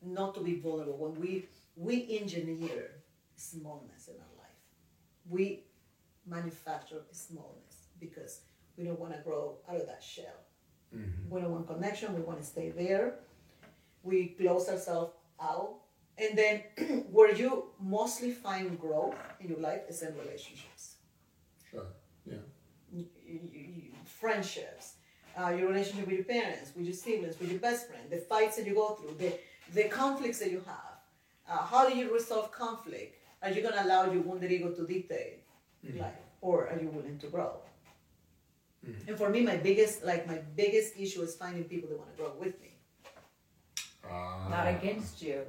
[0.02, 2.90] not to be vulnerable, when we we engineer
[3.34, 4.60] smallness in our life,
[5.28, 5.64] we
[6.26, 8.40] manufacture smallness because
[8.76, 10.38] we don't want to grow out of that shell.
[10.94, 11.30] Mm-hmm.
[11.30, 12.14] We don't want connection.
[12.14, 13.14] We want to stay there.
[14.02, 15.76] We close ourselves out,
[16.18, 16.62] and then
[17.10, 20.96] where you mostly find growth in your life is in relationships
[21.70, 21.86] Sure,
[22.24, 22.36] yeah.
[24.04, 24.94] friendships,
[25.36, 28.56] uh, your relationship with your parents, with your siblings, with your best friend, the fights
[28.56, 29.32] that you go through, the,
[29.74, 30.94] the conflicts that you have.
[31.48, 33.16] Uh, how do you resolve conflict?
[33.42, 35.40] Are you going to allow your wounded ego to dictate
[35.98, 37.56] life, or are you willing to grow?
[39.08, 42.16] And for me, my biggest, like my biggest issue is finding people that want to
[42.22, 42.76] grow with me.
[44.08, 44.48] Ah.
[44.48, 45.42] Not against you.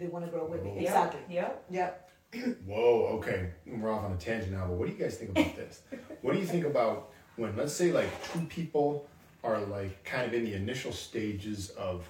[0.00, 0.78] They want to grow with me.
[0.78, 1.20] Exactly.
[1.28, 1.64] Yep.
[1.70, 2.10] Yep.
[2.66, 3.50] Whoa, okay.
[3.66, 5.82] We're off on a tangent now, but what do you guys think about this?
[6.22, 9.06] what do you think about when, let's say, like two people
[9.44, 12.08] are like kind of in the initial stages of,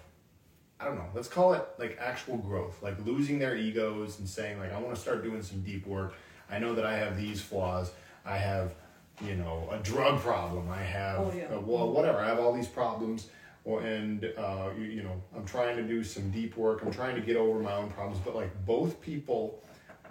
[0.79, 4.61] I don't know, let's call it like actual growth, like losing their egos and saying,
[4.61, 6.15] like, I want to start doing some deep work.
[6.49, 7.91] I know that I have these flaws.
[8.25, 8.73] I have,
[9.25, 10.71] you know, a drug problem.
[10.71, 11.47] I have, Oh, yeah.
[11.57, 12.19] uh, well, whatever.
[12.19, 13.29] I have all these problems.
[13.65, 16.83] Well, and uh, you, you know, I'm trying to do some deep work.
[16.83, 18.21] I'm trying to get over my own problems.
[18.25, 19.63] But like both people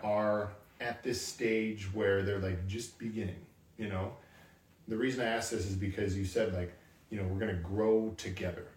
[0.04, 3.46] are at this stage where they're like just beginning.
[3.78, 4.14] You know,
[4.88, 6.74] the reason I ask this is because you said like,
[7.10, 8.68] you know, we're gonna grow together,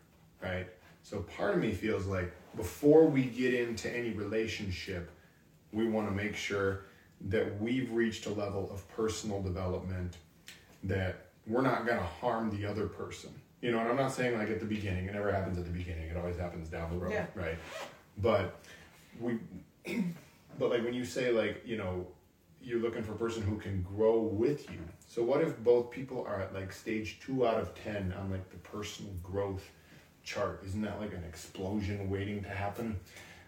[0.42, 0.66] right?
[1.02, 5.10] So part of me feels like before we get into any relationship,
[5.72, 6.84] we want to make sure
[7.28, 10.16] that we've reached a level of personal development
[10.84, 13.30] that we're not going to harm the other person.
[13.62, 15.70] You know, and I'm not saying like at the beginning, it never happens at the
[15.70, 17.26] beginning, it always happens down the road, Yeah.
[17.34, 17.56] right?
[18.18, 18.60] But
[19.20, 19.38] we,
[20.58, 22.06] but like when you say like, you know,
[22.60, 24.78] you're looking for a person who can grow with you.
[25.08, 28.50] So what if both people are at like stage two out of 10 on like
[28.50, 29.68] the personal growth
[30.24, 30.62] chart?
[30.66, 32.98] Isn't that like an explosion waiting to happen?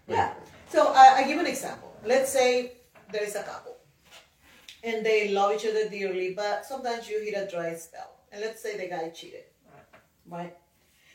[0.08, 0.34] Like, Yeah.
[0.70, 1.92] So I, I give an example.
[2.04, 2.72] Let's say
[3.12, 3.76] there is a couple,
[4.82, 8.10] and they love each other dearly, but sometimes you hit a dry spell.
[8.32, 9.44] And let's say the guy cheated,
[10.28, 10.56] right?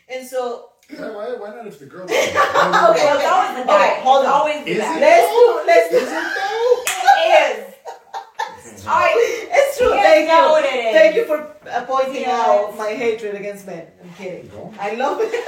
[0.08, 2.04] And so Why, why, why not if the girl?
[2.10, 3.92] Okay, Well, it's always the guy.
[3.94, 4.34] Okay, hold It's on.
[4.40, 5.00] always the Is guy.
[5.00, 5.98] let's do let's do.
[5.98, 6.84] Is it though?
[7.22, 8.86] It is.
[8.88, 9.94] I, It's true.
[9.94, 10.50] Yes, Thank you.
[10.52, 10.94] what it is.
[10.96, 12.48] Thank you for uh, pointing Yes.
[12.48, 13.86] out my hatred against men.
[14.02, 14.50] I'm kidding.
[14.80, 15.46] I love it.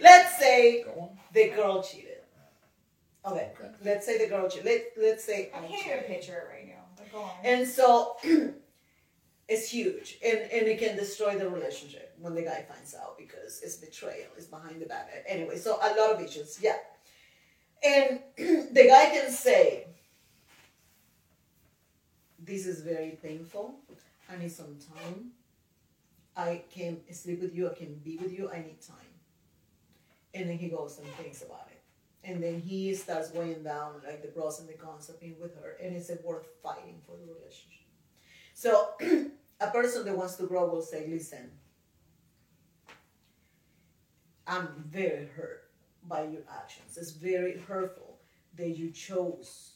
[0.02, 0.84] let's say
[1.32, 2.04] the girl cheated.
[3.26, 3.50] Okay.
[3.58, 3.70] Okay.
[3.84, 4.66] Let's say the girl cheated.
[4.66, 6.84] Let, let's say I can't even picture it right now.
[6.96, 7.30] But go on.
[7.44, 8.16] And so
[9.48, 13.60] it's huge and, and it can destroy the relationship when the guy finds out because
[13.62, 15.10] it's betrayal, it's behind the back.
[15.26, 16.76] Anyway, so a lot of issues, yeah.
[17.82, 19.86] And the guy can say,
[22.38, 23.74] This is very painful.
[24.30, 25.32] I need some time.
[26.36, 28.96] I can sleep with you, I can be with you, I need time.
[30.32, 31.82] And then he goes and thinks about it.
[32.22, 35.56] And then he starts weighing down like the pros and the cons of being with
[35.56, 37.77] her, and is it worth fighting for the relationship?
[38.58, 38.88] So,
[39.60, 41.48] a person that wants to grow will say, "Listen,
[44.48, 45.70] I'm very hurt
[46.02, 46.98] by your actions.
[46.98, 48.18] It's very hurtful
[48.56, 49.74] that you chose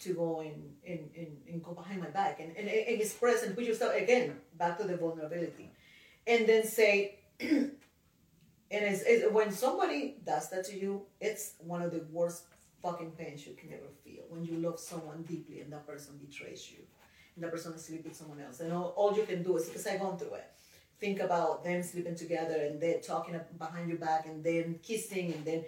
[0.00, 3.54] to go and, and, and, and go behind my back and, and, and express and
[3.54, 5.72] put yourself again back to the vulnerability,
[6.26, 7.18] and then say."
[8.74, 12.44] And it's, when somebody does that to you, it's one of the worst
[12.82, 14.22] fucking pains you can ever feel.
[14.30, 16.78] When you love someone deeply and that person betrays you,
[17.34, 19.66] and that person is sleeping with someone else, and all, all you can do is
[19.66, 20.50] because I've gone through it.
[21.00, 25.44] Think about them sleeping together and they're talking behind your back and then kissing and
[25.44, 25.64] then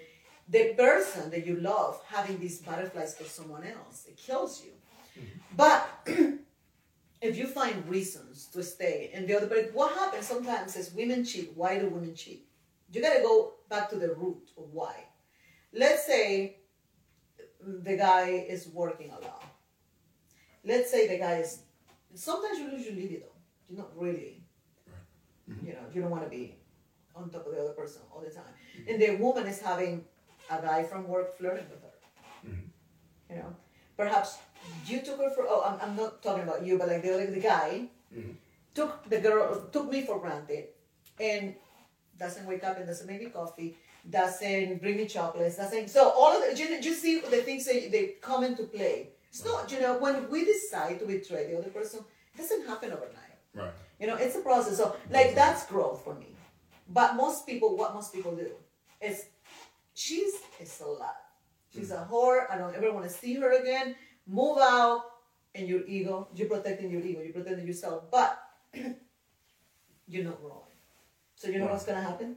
[0.49, 4.07] the person that you love having these butterflies for someone else.
[4.07, 4.73] It kills you.
[5.19, 5.39] Mm-hmm.
[5.57, 5.89] But
[7.21, 11.25] if you find reasons to stay and the other person, what happens sometimes is women
[11.25, 11.53] cheat.
[11.55, 12.47] Why do women cheat?
[12.93, 14.95] You gotta go back to the root of why.
[15.73, 16.59] Let's say
[17.61, 19.44] the guy is working a lot.
[20.65, 21.61] Let's say the guy is.
[22.15, 23.27] Sometimes you lose your libido.
[23.69, 24.41] You're not really.
[25.63, 26.57] You know, you don't want to be
[27.15, 28.45] on top of the other person all the time.
[28.49, 28.91] Mm-hmm.
[28.91, 30.05] And the woman is having
[30.51, 32.49] a guy from work flirting with her.
[32.49, 32.67] Mm-hmm.
[33.31, 33.57] You know,
[33.97, 34.39] perhaps
[34.87, 35.45] you took her for.
[35.47, 38.33] Oh, I'm, I'm not talking about you, but like the the guy mm-hmm.
[38.75, 40.69] took the girl took me for granted,
[41.21, 41.55] and
[42.19, 43.77] doesn't wake up and doesn't make me coffee,
[44.09, 45.91] doesn't bring me chocolates, doesn't.
[45.91, 49.11] So all of the, you, you see the things that they come into play.
[49.35, 52.93] It's not, you know, when we decide to betray the other person, it doesn't happen
[52.93, 53.35] overnight.
[53.53, 53.73] Right.
[53.99, 54.77] You know, it's a process.
[54.77, 56.29] So, like, that's growth for me.
[56.89, 58.53] But most people, what most people do
[59.01, 59.25] is,
[59.93, 61.19] she's a slut.
[61.75, 62.49] She's a whore.
[62.49, 63.97] I don't ever want to see her again.
[64.29, 65.03] Move out.
[65.57, 68.05] And your ego, you're protecting your ego, you're protecting yourself.
[68.13, 68.41] But
[70.07, 70.77] you're not growing.
[71.35, 71.73] So, you know Right.
[71.73, 72.37] what's going to happen?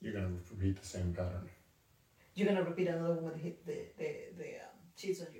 [0.00, 1.46] You're gonna repeat the same pattern.
[2.34, 5.39] You're going to repeat another woman hit the, the, the um, cheats on you.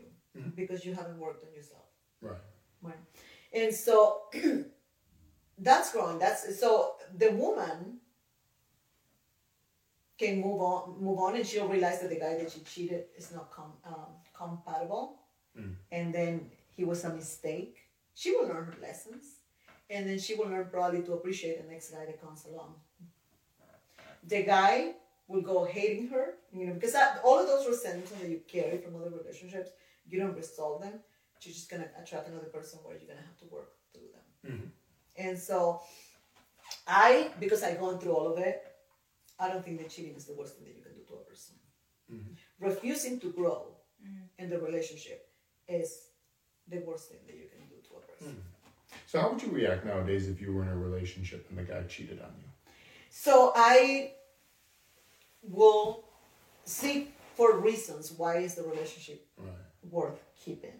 [0.56, 1.84] Because you haven't worked on yourself.
[2.20, 2.36] Right.
[2.82, 2.98] Right.
[3.52, 4.22] And so
[5.58, 6.18] that's growing.
[6.18, 7.98] That's so the woman
[10.18, 13.32] can move on, move on, and she'll realize that the guy that she cheated is
[13.32, 15.16] not com- um, compatible,
[15.58, 15.74] Mm.
[15.90, 17.88] and then he was a mistake.
[18.14, 19.24] She will learn her lessons,
[19.88, 22.74] and then she will learn probably to appreciate the next guy that comes along.
[24.22, 24.92] The guy
[25.26, 28.78] will go hating her, you know, because that, all of those resentments that you carry
[28.78, 29.70] from other relationships,
[30.10, 31.00] you don't resolve them
[31.46, 34.26] you're just gonna attract another person where you're gonna have to work through them.
[34.44, 34.70] Mhm.
[35.16, 35.82] And so,
[36.86, 38.62] I because I've gone through all of it,
[39.38, 41.24] I don't think that cheating is the worst thing that you can do to a
[41.24, 41.58] person.
[42.10, 42.36] Mhm.
[42.58, 43.76] Refusing to grow
[44.38, 45.30] in the relationship
[45.68, 46.10] is
[46.66, 48.44] the worst thing that you can do to a person.
[49.06, 51.82] So how would you react nowadays if you were in a relationship and the guy
[51.84, 52.48] cheated on you?
[53.10, 54.14] So I
[55.42, 56.08] will
[56.64, 59.69] seek for reasons why is the relationship Right.
[59.82, 60.78] Worth keeping.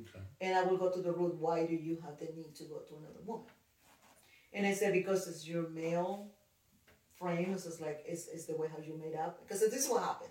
[0.00, 0.24] Okay.
[0.40, 2.78] And I will go to the root why do you have the need to go
[2.80, 3.46] to another woman?
[4.52, 6.28] And I said because it's your male
[7.18, 9.40] frame, it's just like it's, it's the way how you made up.
[9.42, 10.30] Because this is what happened.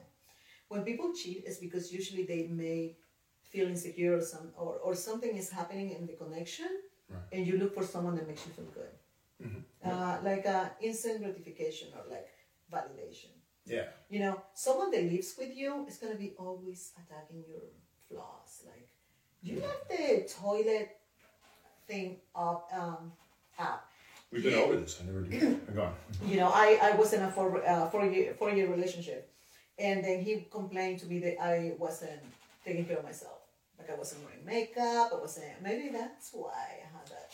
[0.67, 2.97] When people cheat, it's because usually they may
[3.43, 6.67] feel insecure or some or, or something is happening in the connection
[7.07, 7.21] Right.
[7.33, 8.89] and you look for someone that makes you feel good.
[9.85, 12.27] Uh, like uh, instant gratification or like
[12.73, 13.29] validation.
[13.67, 13.85] Yeah.
[14.09, 17.61] You know, someone that lives with you is gonna be always attacking your
[18.65, 18.87] Like,
[19.43, 20.97] do you have the toilet
[21.87, 22.69] thing up?
[22.73, 23.11] Um.
[24.31, 24.99] We've been over this.
[25.01, 25.75] I never did.
[25.75, 25.93] Go on.
[26.29, 29.31] You know, I, I was in a four uh, four year four year relationship,
[29.79, 32.19] and then he complained to me that I wasn't
[32.65, 33.39] taking care of myself.
[33.77, 35.11] Like I wasn't wearing makeup.
[35.13, 35.61] I wasn't.
[35.61, 36.83] Maybe that's why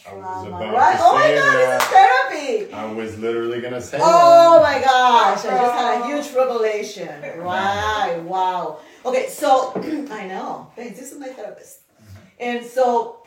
[0.04, 0.48] trauma.
[0.48, 0.98] about right?
[0.98, 1.82] to Oh my say god, that.
[1.82, 2.74] it's therapy.
[2.74, 3.98] I was literally gonna say.
[4.02, 4.64] Oh that.
[4.64, 7.40] my gosh, I just had a huge revelation.
[7.40, 8.80] Right, wow.
[9.06, 9.72] Okay, so
[10.12, 10.72] I know.
[10.76, 11.82] Thanks, this is my therapist.
[11.88, 12.20] Mm-hmm.
[12.40, 13.24] And so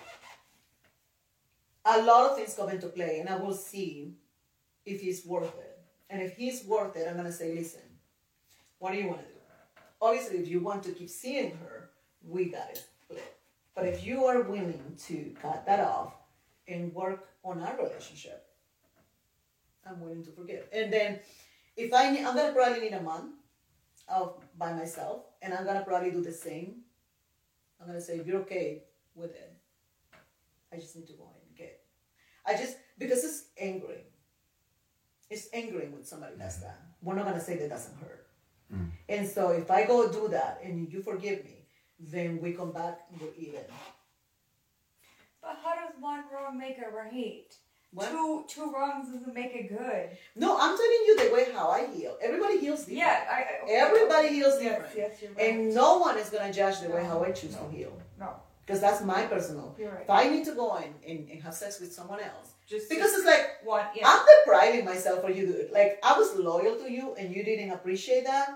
[1.84, 4.14] a lot of things come into play, and I will see
[4.84, 5.78] if he's worth it.
[6.10, 7.80] And if he's worth it, I'm gonna say, listen,
[8.78, 9.30] what do you want to do?
[10.00, 11.90] Obviously, if you want to keep seeing her,
[12.26, 13.36] we got it split.
[13.74, 16.14] But if you are willing to cut that off
[16.68, 18.46] and work on our relationship,
[19.86, 20.64] I'm willing to forgive.
[20.72, 21.20] And then
[21.76, 23.34] if I need, I'm gonna probably need a month
[24.08, 26.82] of by myself, and I'm gonna probably do the same.
[27.80, 28.84] I'm gonna say if you're okay
[29.14, 29.52] with it,
[30.72, 31.82] I just need to go and get.
[32.46, 34.04] I just because it's angering.
[35.30, 36.78] It's angering when somebody does that.
[36.78, 37.06] Mm-hmm.
[37.06, 38.26] We're not gonna say that doesn't hurt.
[38.72, 38.90] Mm.
[39.08, 41.66] And so if I go do that and you forgive me,
[41.98, 43.60] then we come back and we're even.
[46.04, 47.54] But how does one wrong make a right?
[47.92, 48.10] What?
[48.10, 50.10] Two two wrongs doesn't make it good.
[50.34, 52.16] No, I'm telling you the way how I heal.
[52.20, 52.98] Everybody heals different.
[52.98, 53.70] Yeah, I.
[53.70, 54.94] I Everybody heals Yes, different.
[54.96, 55.54] yes, you're right.
[55.54, 57.92] And no one is gonna judge the way how I choose to heal.
[58.18, 58.30] no,
[58.66, 59.74] Because that's my personal.
[59.78, 60.02] You're right.
[60.02, 63.12] If I need to go in and, and have sex with someone else, just because
[63.14, 63.86] it's like one.
[63.94, 64.08] Yeah.
[64.08, 65.72] I'm depriving myself for you do it.
[65.72, 68.48] Like I was loyal to you and you didn't appreciate that.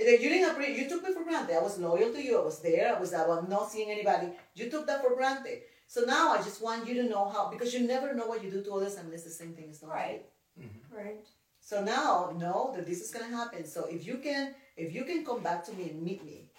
[0.00, 0.78] Like, you didn't appreciate.
[0.78, 1.56] You took me for granted.
[1.56, 2.38] I was loyal to you.
[2.40, 2.94] I was there.
[2.94, 3.12] I was.
[3.12, 4.28] I was not seeing anybody.
[4.54, 5.58] You took that for granted.
[5.88, 8.50] So now I just want you to know how because you never know what you
[8.50, 10.02] do to others unless the same thing is done to you.
[10.02, 10.22] Right.
[10.60, 10.94] Mm-hmm.
[10.94, 11.26] Right.
[11.60, 13.66] So now know that this is gonna happen.
[13.66, 16.50] So if you can, if you can come back to me and meet me,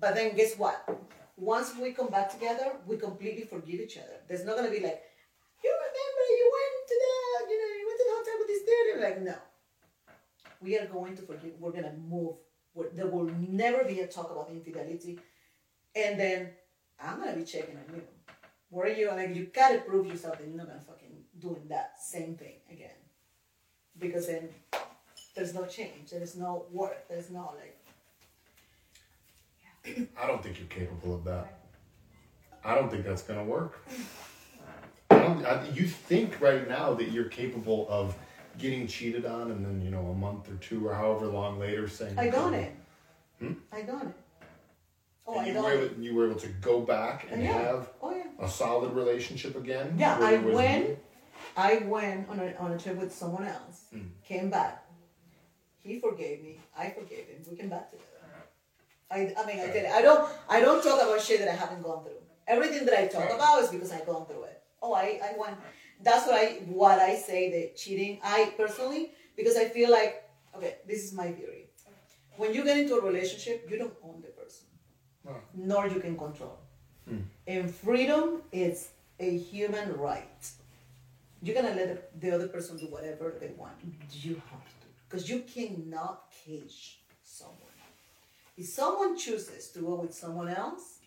[0.00, 0.88] but then guess what?
[1.36, 4.16] Once we come back together, we completely forgive each other.
[4.26, 5.02] There's not gonna be like,
[5.62, 8.62] you remember you went to the, you know, you went to the hotel with this
[8.68, 9.02] dude.
[9.02, 9.36] Like no,
[10.62, 11.52] we are going to forgive.
[11.60, 12.36] We're gonna move.
[12.72, 15.18] We're, there will never be a talk about infidelity,
[15.94, 16.50] and then
[17.02, 18.02] I'm gonna be checking on you.
[18.70, 19.08] Where are you?
[19.08, 22.90] Like you gotta prove yourself that you're not gonna fucking doing that same thing again,
[23.98, 24.48] because then
[25.34, 26.10] there's no change.
[26.10, 27.08] There's no work.
[27.08, 27.76] There's no like.
[30.20, 31.60] I don't think you're capable of that.
[32.64, 33.84] I don't think that's gonna work.
[35.10, 38.14] I don't, I, you think right now that you're capable of
[38.58, 41.88] getting cheated on, and then you know a month or two or however long later
[41.88, 42.74] saying I got it.
[43.38, 43.54] Hmm?
[43.72, 44.14] I got it.
[45.32, 47.52] Oh, And you were, able, you were able to go back and Yeah.
[47.52, 48.24] have Oh yeah.
[48.46, 49.94] a solid relationship again.
[49.98, 50.98] Yeah, I went.
[51.56, 53.76] I went on a on a trip with someone else.
[53.92, 54.08] Hmm.
[54.24, 54.84] Came back.
[55.82, 56.58] He forgave me.
[56.76, 57.38] I forgave him.
[57.50, 58.06] We came back together.
[59.10, 59.86] I, I mean, I did.
[59.86, 60.28] I don't.
[60.48, 62.20] I don't talk about shit that I haven't gone through.
[62.46, 63.34] Everything that I talk Right.
[63.34, 64.62] about is because I've gone through it.
[64.82, 65.56] Oh, I, I went.
[66.02, 68.20] That's what I what I say that cheating.
[68.22, 70.12] I personally because I feel like
[70.56, 71.62] okay, this is my theory.
[72.36, 74.29] When you get into a relationship, you don't own the
[75.24, 76.58] person, nor you can control.
[77.08, 77.22] Hmm.
[77.46, 80.50] And freedom is a human right.
[81.42, 83.78] You're gonna let the, the other person do whatever they want.
[83.78, 84.28] Mm-hmm.
[84.28, 87.56] You have to, because you cannot cage someone.
[88.56, 90.98] If someone chooses to go with someone else,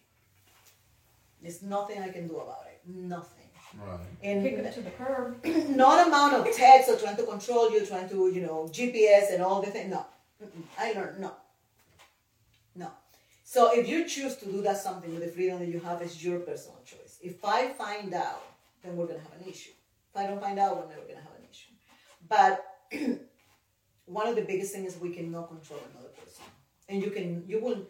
[1.41, 2.81] there's nothing I can do about it.
[2.87, 3.43] Nothing.
[3.79, 3.99] Right.
[4.23, 5.43] And Kick it to the curb.
[5.75, 9.41] not amount of text or trying to control you, trying to, you know, GPS and
[9.41, 9.91] all the things.
[9.91, 10.05] No.
[10.77, 11.27] I learned no.
[11.27, 11.33] No.
[13.53, 16.23] So if you choose to do that something with the freedom that you have, it's
[16.23, 17.19] your personal choice.
[17.21, 18.41] If I find out,
[18.81, 19.69] then we're gonna have an issue.
[20.09, 21.73] If I don't find out, we're never gonna have an issue.
[22.27, 22.65] But
[24.05, 26.45] one of the biggest things is we cannot control another person.
[26.89, 27.85] And you can you will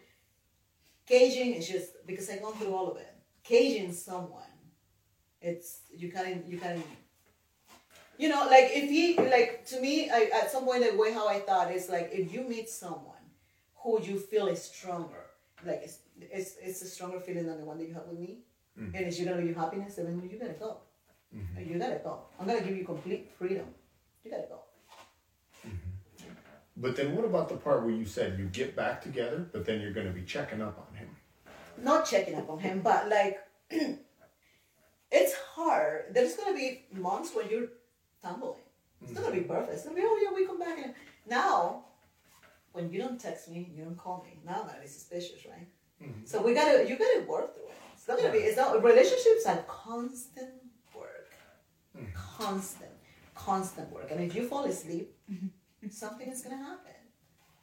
[1.08, 3.16] caging is just because I've gone through all of it.
[3.42, 4.54] Caging someone
[5.40, 6.84] it's you can you can
[8.18, 11.28] you know like if he like to me I, at some point the way how
[11.28, 13.14] i thought is like if you meet someone
[13.84, 15.23] who you feel is stronger.
[15.66, 18.40] Like it's it's, it's a stronger feeling than the one that you have with me.
[18.80, 18.96] Mm-hmm.
[18.96, 20.78] And it's you're gonna give happiness, then you gotta go.
[21.36, 21.74] Mm-hmm.
[21.74, 22.22] You gotta go.
[22.40, 23.66] I'm gonna give you complete freedom.
[24.24, 24.60] You gotta go.
[25.68, 25.94] Mm-hmm.
[26.78, 29.80] But then what about the part where you said you get back together, but then
[29.80, 31.10] you're going to be checking up on him?
[31.78, 33.40] Not checking up on him, but like
[35.12, 36.06] it's hard.
[36.12, 37.68] There's gonna be months when you're
[38.22, 38.60] tumbling.
[39.02, 39.74] It's not gonna be perfect.
[39.74, 40.94] It's gonna be oh yeah, we come back and
[41.28, 41.86] now
[42.74, 44.40] when you don't text me, you don't call me.
[44.46, 45.68] Now I'm gonna be suspicious, right?
[46.02, 46.26] Mm-hmm.
[46.26, 47.78] So we gotta you gotta work through it.
[47.96, 50.56] It's not gonna be it's not relationships are constant
[50.96, 51.32] work.
[51.98, 52.44] Mm-hmm.
[52.44, 52.92] Constant.
[53.36, 54.12] Constant work.
[54.12, 55.90] And if you fall asleep, mm-hmm.
[55.90, 56.92] something is gonna happen.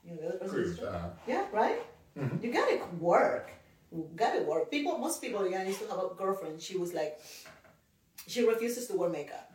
[0.05, 1.09] You know, the other person Agree is with uh-huh.
[1.27, 1.33] that.
[1.33, 1.81] yeah, right?
[2.43, 3.51] You gotta work.
[3.93, 4.71] You gotta work.
[4.71, 6.61] People, most people, yeah, I used to have a girlfriend.
[6.61, 7.21] She was like,
[8.27, 9.50] she refuses to wear makeup.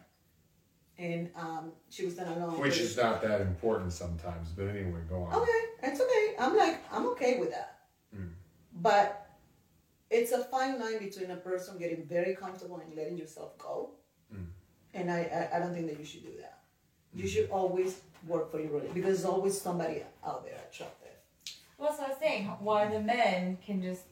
[0.98, 2.60] And um, she was done alone.
[2.60, 5.34] Which is not that important sometimes, but anyway, go on.
[5.34, 6.36] Okay, it's okay.
[6.40, 7.80] I'm like, I'm okay with that.
[8.16, 8.28] Hmm.
[8.82, 9.30] But
[10.10, 13.92] it's a fine line between a person getting very comfortable and letting yourself go.
[14.32, 14.44] Hmm.
[14.94, 16.60] And I, I, I don't think that you should do that.
[17.14, 17.28] You hmm.
[17.28, 21.10] should always work for your relationship because there's always somebody out there attractive.
[21.78, 22.46] Well, that's what I was saying.
[22.60, 24.04] Why the men can just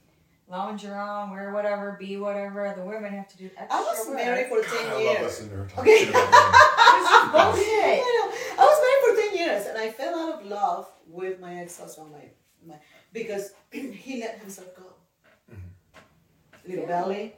[0.49, 2.73] lounge around, wear whatever, be whatever.
[2.75, 4.15] The women have to do extra I was work.
[4.15, 5.21] married for 10 God, I love years.
[5.21, 6.11] listening to her talk Okay.
[7.01, 7.31] shit.
[7.31, 8.03] Bullshit.
[8.59, 12.11] I was married for 10 years and I fell out of love with my ex-husband
[12.11, 12.25] my,
[12.67, 12.75] my,
[13.11, 14.83] because he let himself go.
[15.51, 16.69] Mm-hmm.
[16.69, 17.01] Little Yeah.
[17.01, 17.33] belly.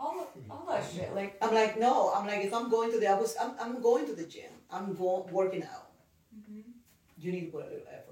[0.00, 1.12] All, all that shit.
[1.14, 2.12] Like, I'm like, no.
[2.14, 4.52] I'm like, if I'm going to the, I was, I'm, I'm going to the gym.
[4.70, 5.88] I'm going, working out.
[6.36, 6.60] Mm-hmm.
[7.18, 8.04] You need to put a little effort.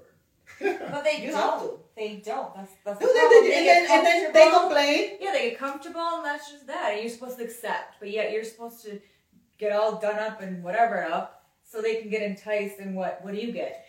[0.91, 1.79] but they You don't.
[1.95, 2.53] They don't.
[2.55, 3.43] That's that's No, the they, problem.
[3.43, 5.17] they, and, then, and then they complain.
[5.21, 6.91] Yeah, they get comfortable, and that's just that.
[6.93, 8.99] And you're supposed to accept, but yet you're supposed to
[9.57, 12.79] get all done up and whatever up, so they can get enticed.
[12.79, 13.19] And what?
[13.23, 13.85] What do you get?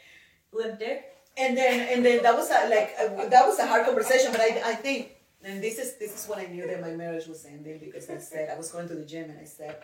[0.52, 1.14] Limp dick.
[1.36, 4.40] And then, and then that was a, like, uh, that was a hard conversation, but
[4.40, 5.12] I, I think,
[5.44, 8.18] and this is, this is when I knew that my marriage was ending because I
[8.18, 9.76] said, I was going to the gym and I said,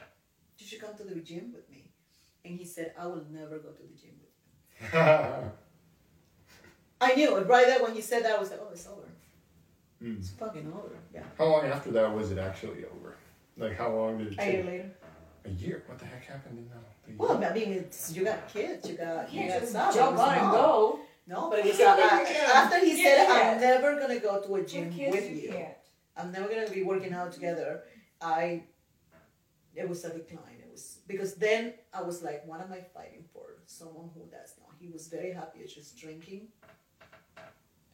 [0.59, 1.93] Did you should come to the gym with me.
[2.45, 4.99] And he said, I will never go to the gym with you.
[7.01, 8.37] I knew it right there when he said that.
[8.37, 9.09] I was like, oh, it's over.
[10.01, 10.97] It's fucking over.
[11.15, 11.23] Yeah.
[11.39, 13.15] how long after that was it actually over?
[13.57, 14.53] Like, how long did it A take?
[14.55, 14.91] year later.
[15.47, 15.83] A year?
[15.87, 16.85] What the heck happened in that?
[17.07, 17.45] the Well.
[17.45, 19.95] I mean, it's you got kids, you got You you got stuff.
[19.95, 20.53] jump on and no.
[20.53, 21.01] go.
[21.27, 23.53] No, but it was uh, uh, after he said, Yeah.
[23.55, 25.67] "I'm never gonna go to a gym With kids, with you you.
[26.17, 27.83] I'm never gonna be working out together."
[28.21, 28.63] I,
[29.75, 30.59] it was a decline.
[30.65, 34.55] It was because then I was like, "What am I fighting for?" Someone who does
[34.61, 34.73] not.
[34.79, 36.49] He was very happy at just drinking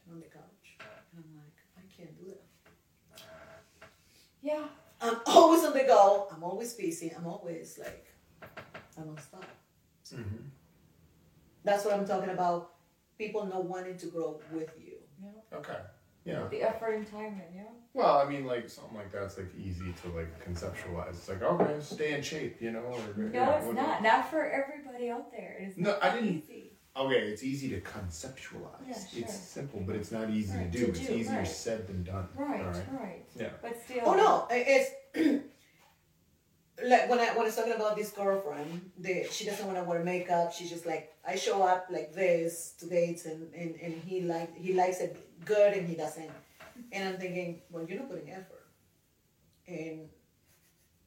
[0.09, 2.43] on the couch, and I'm like, I can't do that.
[4.41, 4.65] Yeah.
[5.01, 6.27] I'm always on the go.
[6.31, 7.11] I'm always busy.
[7.17, 8.05] I'm always like,
[8.43, 9.45] I don't stop.
[10.13, 10.49] Mhm.
[11.63, 12.71] That's what I'm talking about.
[13.17, 14.97] People not wanting to grow with you.
[15.23, 15.57] yeah.
[15.57, 15.77] Okay.
[16.25, 16.47] Yeah.
[16.49, 17.63] The effort and time, and yeah.
[17.93, 21.09] Well, I mean, like something like that's like easy to like conceptualize.
[21.09, 22.79] It's like, okay, stay in shape, you know.
[22.81, 24.03] Or, No, yeah, it's not.
[24.03, 25.57] Not for everybody out there.
[25.59, 26.70] It is No, not I didn't- Easy.
[26.95, 28.85] Okay, it's easy to conceptualize.
[28.85, 29.21] Yeah, sure.
[29.21, 30.91] It's simple, but it's not easy Right, to to do.
[30.91, 31.47] It's do, easier right.
[31.47, 32.27] said than done.
[32.35, 32.91] Right, All right.
[32.91, 33.25] right.
[33.35, 33.49] Yeah.
[33.61, 34.01] But still.
[34.05, 34.91] Oh no, it's
[36.85, 39.85] like when I when I was talking about this girlfriend, the, she doesn't want to
[39.85, 40.51] wear makeup.
[40.51, 44.55] She's just like I show up like this to dates, and, and, and he like
[44.57, 45.15] he likes it
[45.45, 46.29] good, and he doesn't.
[46.91, 48.65] And I'm thinking, well, you're not putting effort,
[49.67, 50.09] and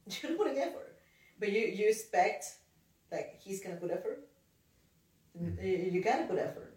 [0.22, 0.96] you're not putting effort,
[1.38, 2.46] but you you expect
[3.12, 4.20] like he's gonna put effort.
[5.40, 5.64] Mm-hmm.
[5.64, 6.74] You, you gotta put effort.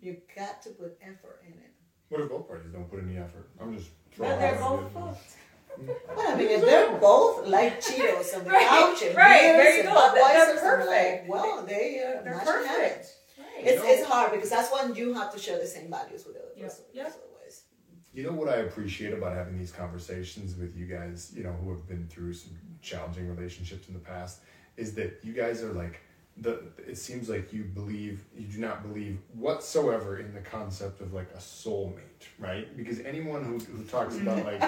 [0.00, 1.70] You got to put effort in it.
[2.08, 3.48] What if both parties don't put any effort?
[3.60, 5.16] I'm just But throwing they're both ideas.
[5.16, 5.36] fucked.
[6.16, 9.72] Well, I mean, if they're both like Cheetos on the Right, couch and right, there
[9.76, 10.12] you and go.
[10.14, 10.86] They're perfect.
[10.90, 12.68] Like, well, they are They're perfect.
[12.68, 13.14] habits.
[13.38, 13.66] Right.
[13.66, 16.34] It's know- it's hard because that's when you have to share the same values with
[16.34, 16.84] the other Yep, person.
[16.92, 17.06] yep.
[17.06, 17.62] because Otherwise,
[18.12, 21.70] You know what I appreciate about having these conversations with you guys, you know, who
[21.70, 24.40] have been through some challenging relationships in the past,
[24.76, 26.00] is that you guys are like
[26.38, 31.12] the it seems like you believe you do not believe whatsoever in the concept of
[31.12, 32.74] like a soulmate, right?
[32.76, 34.60] Because anyone who, who talks about like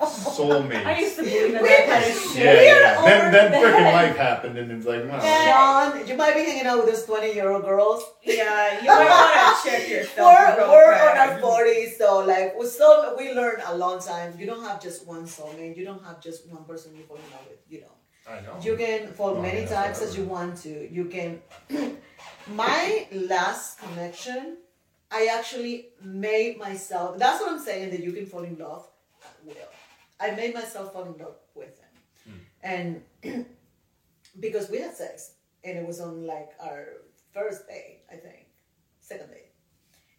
[0.00, 2.44] soulmates I used to believe in that kind of shit.
[2.44, 3.02] yeah, yeah.
[3.02, 5.92] Then then the freaking life happened and it's like, wow.
[5.92, 8.02] Sean, you might be hanging out with those twenty-year-old girls.
[8.24, 10.58] Yeah, you might want to check yourself.
[10.58, 14.34] We're, we're on our forties, so like we still we learn a long time.
[14.38, 15.76] You don't have just one soulmate.
[15.76, 17.60] You don't have just one person you fall in love with.
[17.68, 18.01] You know.
[18.62, 20.92] You can fall Oh, many yeah, times as you want to.
[20.92, 21.42] You can.
[22.48, 24.58] my last connection,
[25.10, 27.18] I actually made myself.
[27.18, 27.90] That's what I'm saying.
[27.90, 28.86] That you can fall in love
[29.24, 29.70] at will.
[30.20, 33.02] I made myself fall in love with him, and
[34.40, 35.32] because we had sex,
[35.64, 36.84] and it was on like our
[37.32, 38.46] first day, I think,
[39.00, 39.46] second day,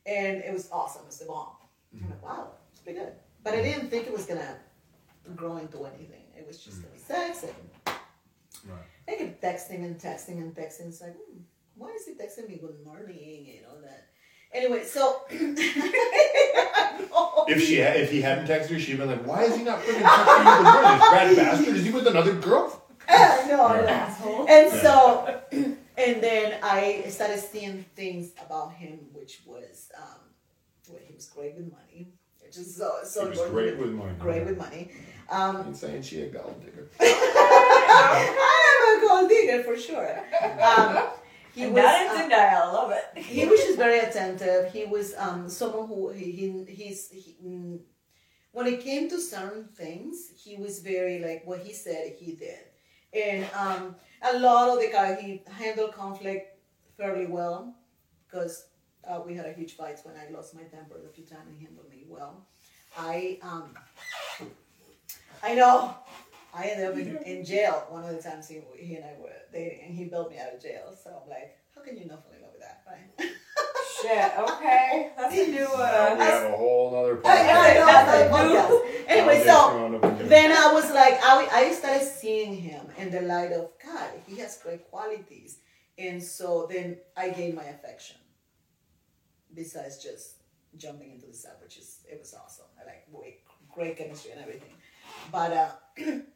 [0.06, 1.04] and it was awesome.
[1.04, 1.56] It was the bomb.
[1.93, 3.14] I'm like, wow, it's pretty good.
[3.43, 4.58] But I didn't think it was gonna
[5.36, 6.26] grow into anything.
[6.38, 7.54] It was just gonna be sex and
[8.66, 8.78] Right.
[9.07, 10.88] I kept texting and texting and texting.
[10.88, 11.39] It's like, hmm,
[11.76, 14.07] why is he texting me good morning and all that?
[14.53, 15.22] Anyway, so
[17.47, 19.80] If she had, if he hadn't texted her, she'd been like, "Why is he not
[19.82, 20.99] freaking texting you the morning?
[20.99, 21.76] This rat bastard!
[21.76, 23.86] Is he with another girl?" no, no.
[23.88, 24.47] Asshole.
[24.47, 30.20] And so, and then I started seeing things about him, which was, um,
[30.89, 32.14] well, he was great with money.
[32.39, 34.14] Which is so, so He was great with money.
[34.20, 34.91] Great with money.
[35.30, 36.88] Um, Ain't saying she a gold digger.
[37.96, 40.20] I am a gold digger for sure.
[40.62, 41.10] Um,
[41.54, 41.84] he And was.
[41.84, 42.64] that uh, in dial.
[42.64, 43.24] I love it.
[43.24, 44.72] he was just very attentive.
[44.72, 47.80] He was um, someone who he, he he's he, mm,
[48.52, 52.60] when it came to certain things, he was very like what he said he did,
[53.14, 56.60] and um, a lot of the guy he handled conflict
[56.98, 57.76] fairly well
[58.28, 58.68] because
[59.08, 61.50] uh, we had a huge fight when I lost my temper a few times.
[61.58, 62.46] He handled me well.
[62.98, 63.76] I um,
[65.41, 65.96] I know.
[66.56, 69.32] I ended up in, in jail one of the times he, he and I were
[69.51, 70.95] dating, and he bailed me out of jail.
[71.01, 73.32] So I'm like, how can you not fall in love with that, right?
[74.01, 74.32] Shit.
[74.38, 75.66] Okay, that's a new.
[75.66, 79.08] Uh, we have a whole other I, I know, That's a new- podcast.
[79.08, 83.70] Anyway, so then I was like, I, I started seeing him in the light of
[83.84, 84.10] God.
[84.28, 85.60] He has great qualities,
[85.97, 88.18] and so then I gained my affection.
[89.54, 90.36] Besides just
[90.78, 92.66] jumping into the set, which is it was awesome.
[92.82, 93.38] I like way
[93.74, 94.74] great chemistry and everything,
[95.32, 95.72] but uh,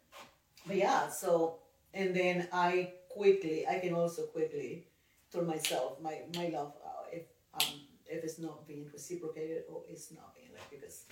[0.68, 1.09] but yeah.
[1.09, 1.59] So
[1.93, 4.86] and then I quickly, I can also quickly
[5.32, 7.74] turn myself my my love uh, if um
[8.05, 11.05] if it's not being reciprocated or it's not being like because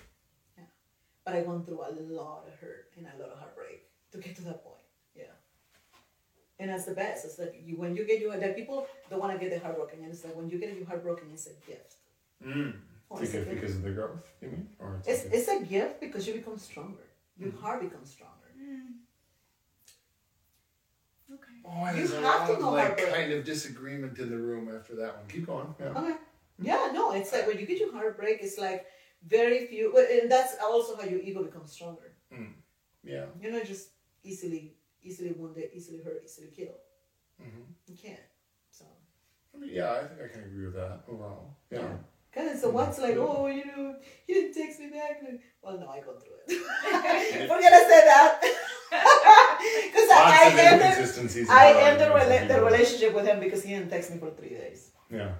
[0.56, 0.64] yeah.
[1.24, 3.82] But I went through a lot of hurt and a lot of heartbreak
[4.12, 4.84] to get to that point.
[5.14, 5.34] Yeah.
[6.58, 7.24] And that's the best.
[7.26, 9.76] It's like you when you get your that people don't want to get their heart
[9.76, 11.94] broken, and it's like when you get your heartbroken, it's a gift.
[12.44, 12.72] Mm.
[13.10, 13.54] Oh, it's, a Because, gift.
[13.60, 14.68] because of the growth, you mean?
[14.80, 15.36] Or it's, it's, okay.
[15.36, 17.06] it's a gift because you become stronger.
[17.38, 18.48] Your heart becomes stronger.
[18.56, 19.05] okay.
[21.68, 23.14] Oh, You have to know like heartbreak.
[23.14, 25.26] kind of disagreement in the room after that one.
[25.28, 25.74] Keep going.
[25.80, 25.86] Yeah.
[25.86, 26.12] Okay.
[26.58, 26.66] Hmm.
[26.66, 28.86] Yeah, no, it's like when you get your heartbreak, it's like
[29.26, 32.12] very few, and that's also how your ego becomes stronger.
[32.32, 32.52] Hmm.
[33.04, 33.26] Yeah.
[33.40, 33.90] You're not just
[34.24, 36.80] easily, easily wounded, easily hurt, easily killed.
[37.38, 38.20] hmm You can't.
[38.70, 38.84] So.
[39.54, 41.56] I mean, yeah, I think I can agree with that oh, overall.
[41.70, 41.80] Yeah.
[41.80, 41.96] Yeah.
[42.32, 42.76] Kind so mm-hmm.
[42.76, 43.96] what's like, oh, you know,
[44.28, 45.22] you didn't text me back.
[45.22, 47.48] Like, well, no, I go through it.
[47.48, 48.40] We're gonna say that
[49.86, 53.90] because I, of I ended, I ended rela- the relationship with him because he didn't
[53.90, 54.90] text me for three days.
[55.10, 55.32] Yeah.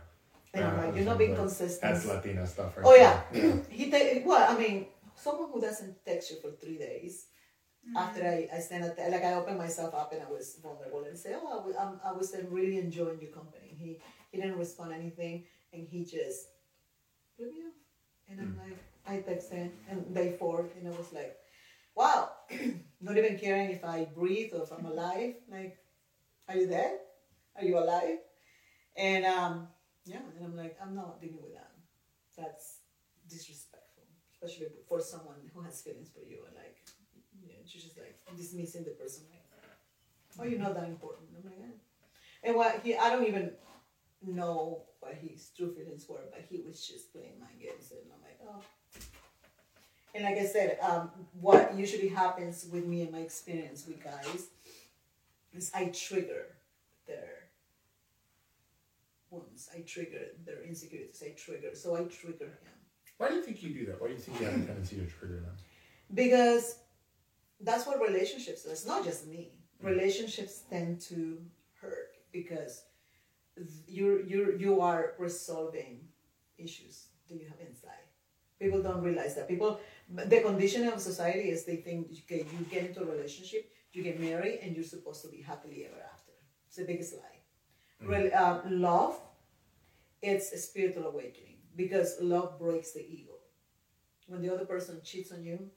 [0.55, 1.83] And I'm like, you're not being like- consistent.
[1.83, 2.87] That's Latina stuff, right?
[2.87, 3.63] Oh yeah, there.
[3.71, 7.27] he te- well, I mean, someone who doesn't text you for three days
[7.97, 11.17] after I I sent it, like I opened myself up and I was vulnerable and
[11.17, 13.77] say, oh, I was, um, I was really enjoying your company.
[13.79, 14.01] He
[14.33, 16.49] he didn't respond anything and he just
[17.39, 17.75] blew me off.
[18.29, 21.37] And I'm like, I texted and day four and I was like,
[21.97, 22.31] wow,
[23.01, 25.35] not even caring if I breathe or if I'm alive.
[25.51, 25.79] Like,
[26.49, 26.99] are you there?
[27.57, 28.19] Are you alive?
[28.97, 29.69] And um,
[30.05, 31.73] yeah, and I'm like, I'm not dealing with that.
[32.37, 32.81] That's
[33.29, 36.45] disrespectful, especially for someone who has feelings for you.
[36.47, 36.77] And like,
[37.43, 39.43] you know, you're just like dismissing the person like,
[40.39, 41.29] oh, you're not that important.
[41.37, 41.77] I'm like, eh.
[42.45, 43.53] and what he, I don't even
[44.23, 48.23] know what his true feelings were, but he was just playing my games, and I'm
[48.23, 48.63] like, oh.
[50.17, 54.47] And like I said, um, what usually happens with me and my experience with guys
[55.53, 56.57] is I trigger
[57.07, 57.51] their
[59.31, 59.69] wounds.
[59.77, 61.23] I trigger their insecurities.
[61.23, 61.75] I trigger.
[61.75, 62.73] So I trigger him
[63.19, 64.01] Why do you think you do that?
[64.01, 65.57] Why do you think you have a tendency to trigger them?
[66.15, 66.79] because
[67.61, 68.71] that's what relationships do.
[68.71, 69.51] It's not just me.
[69.83, 71.39] Relationships tend to
[71.81, 72.85] hurt because
[73.87, 76.01] you you you are resolving
[76.57, 78.07] issues that you have inside.
[78.59, 79.49] People don't realize that.
[79.49, 84.03] People, the conditioning of society is they think okay, you get into a relationship, you
[84.03, 86.33] get married, and you're supposed to be happily ever after.
[86.69, 87.41] It's the biggest lie.
[88.07, 89.19] Rel- uh, love,
[90.23, 93.33] it's a spiritual awakening because love breaks the ego.
[94.27, 95.71] When the other person cheats on you,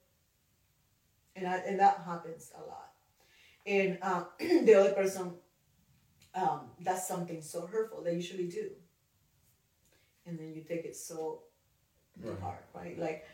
[1.35, 2.91] and I, and that happens a lot,
[3.65, 5.33] and uh, the other person
[6.35, 8.71] um, does something so hurtful, they usually do,
[10.25, 11.43] and then you take it so
[12.21, 12.39] to Right.
[12.41, 12.99] heart, right?
[12.99, 13.25] Like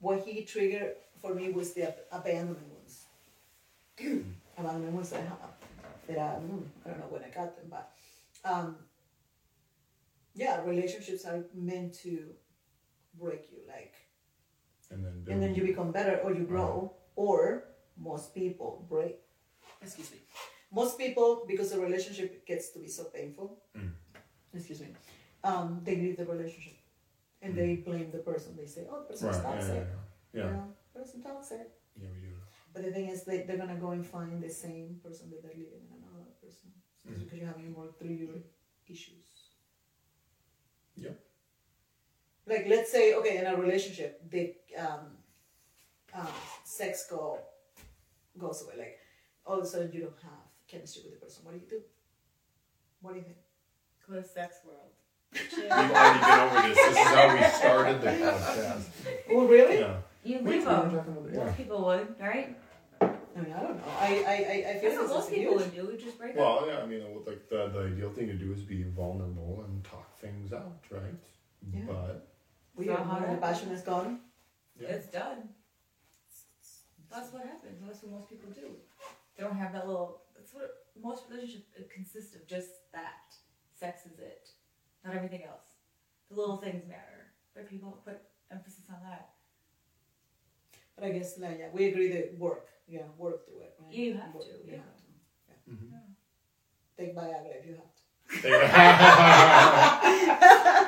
[0.00, 3.04] what he triggered for me was the ab- abandonment wounds.
[4.58, 5.52] abandonment wounds I have.
[6.08, 7.92] That I, mm, I don't know when I got them, but
[8.44, 8.76] um,
[10.34, 12.24] yeah, relationships are meant to
[13.20, 13.94] break you, like,
[14.90, 17.64] And then and then you become better or you grow, or
[17.96, 19.16] most people break.
[19.82, 20.18] Excuse me.
[20.72, 23.92] Most people, because the relationship gets to be so painful, Mm.
[24.54, 24.88] excuse me,
[25.44, 26.74] um, they leave the relationship
[27.42, 28.56] and they blame the person.
[28.56, 29.44] They say, "Oh, the person's Right.
[29.44, 29.52] Yeah.
[29.52, 30.40] toxic." Yeah.
[30.40, 30.46] Yeah.
[30.46, 31.70] You know, person toxic.
[31.96, 32.34] Yeah, we do.
[32.72, 35.54] But the thing is, they, they're gonna go and find the same person that they're
[35.62, 36.70] leaving in another person
[37.06, 37.24] Mhm.
[37.24, 38.36] because you haven't worked through your
[38.88, 39.28] issues.
[40.96, 41.18] Yep.
[42.46, 45.16] Like let's say, okay, in a relationship, the um,
[46.14, 46.26] um,
[46.64, 47.38] sex go
[48.38, 48.74] goes away.
[48.78, 48.98] Like
[49.46, 51.44] all of a sudden, you don't have chemistry with the person.
[51.44, 51.82] What do you do?
[53.00, 53.38] What do you think?
[54.08, 54.92] Go to sex world.
[55.32, 56.76] We've already been over this.
[56.76, 58.82] This is how we started the podcast.
[59.30, 59.78] Oh, really?
[59.78, 59.96] Yeah.
[60.24, 60.94] You We- leave them.
[60.94, 61.52] Most yeah.
[61.52, 62.56] people would, right?
[63.00, 63.82] I mean, I don't know.
[63.98, 64.32] I I
[64.66, 65.96] I, I feel That's what most people would do.
[65.96, 66.36] Just break up.
[66.38, 69.82] Well, yeah, I mean, like the, the ideal thing to do is be vulnerable and
[69.84, 71.14] talk things out, right?
[71.72, 71.80] Yeah.
[71.86, 72.28] But
[72.76, 74.20] We So are how when the that- passion is gone.
[74.78, 74.88] yeah.
[74.88, 75.48] It's done.
[77.10, 77.80] That's what happens.
[77.86, 78.68] That's what most people do.
[79.36, 80.22] They don't have that little.
[80.36, 80.70] That's what
[81.00, 82.46] most relationships consist of.
[82.46, 83.32] Just that.
[83.78, 84.49] Sex is it.
[85.04, 85.66] Not everything else.
[86.30, 88.18] The little things matter, but people put
[88.52, 89.30] emphasis on that.
[90.96, 92.66] But I guess like, yeah, we agree that work.
[92.86, 93.74] Yeah, work through it.
[93.80, 93.94] Right?
[93.94, 94.76] You have Work, to, You yeah.
[94.78, 95.02] have to.
[95.90, 95.98] Yeah.
[96.98, 97.90] Take Viagra if you have to.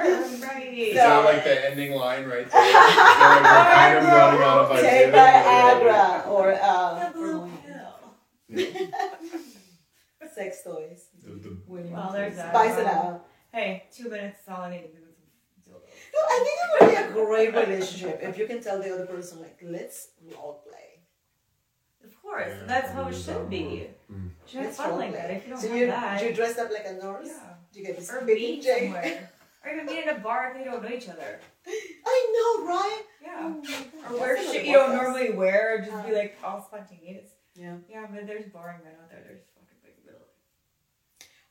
[0.03, 2.67] Is that like the ending line right there?
[2.67, 5.15] Is that like we're kind of running out of Take ideas?
[5.83, 8.89] Viagra or uh, The blue pill.
[10.35, 11.07] Sex toys.
[11.23, 12.55] The- the- Well, there's that.
[12.55, 13.29] Spice it up.
[13.53, 14.89] Hey, two minutes is all I need.
[15.69, 16.69] No, I think it
[17.07, 20.63] would be a great relationship if you can tell the other person like, let's role
[20.67, 21.01] play.
[22.05, 23.89] Of course, Yeah, that's how it should be.
[24.13, 24.31] Mm.
[24.47, 25.21] Should have Let's fun role like play.
[25.21, 25.31] that.
[25.31, 27.27] If you don't so have you that, you dressed up like a nurse.
[27.29, 27.55] yeah.
[27.75, 28.85] You get this Or meet J.
[28.87, 29.31] somewhere.
[29.65, 31.39] or even meet in a bar if they don't know each other.
[32.07, 33.03] I know, right?
[33.23, 33.39] Yeah.
[33.43, 36.37] Oh Or that's wear another shit you don't normally wear, or just Uh, be like
[36.45, 37.29] all spontaneous.
[37.55, 37.77] Yeah.
[37.89, 39.23] Yeah, but there's boring men out there.
[39.25, 39.52] There's fucking big middle.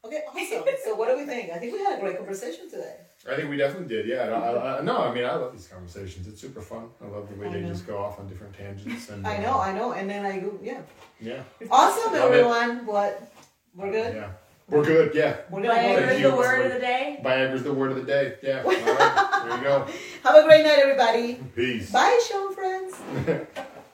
[0.04, 0.64] Okay, awesome.
[0.84, 1.52] so what do we think?
[1.52, 2.95] I think we had a great conversation today.
[3.30, 4.08] I think we definitely did.
[4.08, 4.24] Yeah.
[4.24, 6.28] I, I, I, no, I mean, I love these conversations.
[6.28, 6.89] It's super fun.
[7.04, 7.68] I love the way I they know.
[7.70, 9.10] just go off on different tangents.
[9.10, 10.82] And I uh, know, I know, and then I go, yeah.
[11.20, 11.43] Yeah.
[11.70, 12.36] Awesome, Love it.
[12.36, 12.86] everyone.
[12.88, 13.32] What?
[13.76, 14.16] We're good.
[14.16, 14.32] Yeah.
[14.70, 15.14] We're good.
[15.14, 15.38] Yeah.
[15.52, 17.20] We're gonna Viagra's the word of the day.
[17.24, 18.36] Viagra's the word of the day.
[18.41, 18.62] Yeah.
[18.66, 19.43] All right.
[19.45, 19.88] There you go.
[20.24, 21.36] Have a great night, everybody.
[21.56, 21.91] Peace.
[21.91, 22.95] Bye, Sean friends.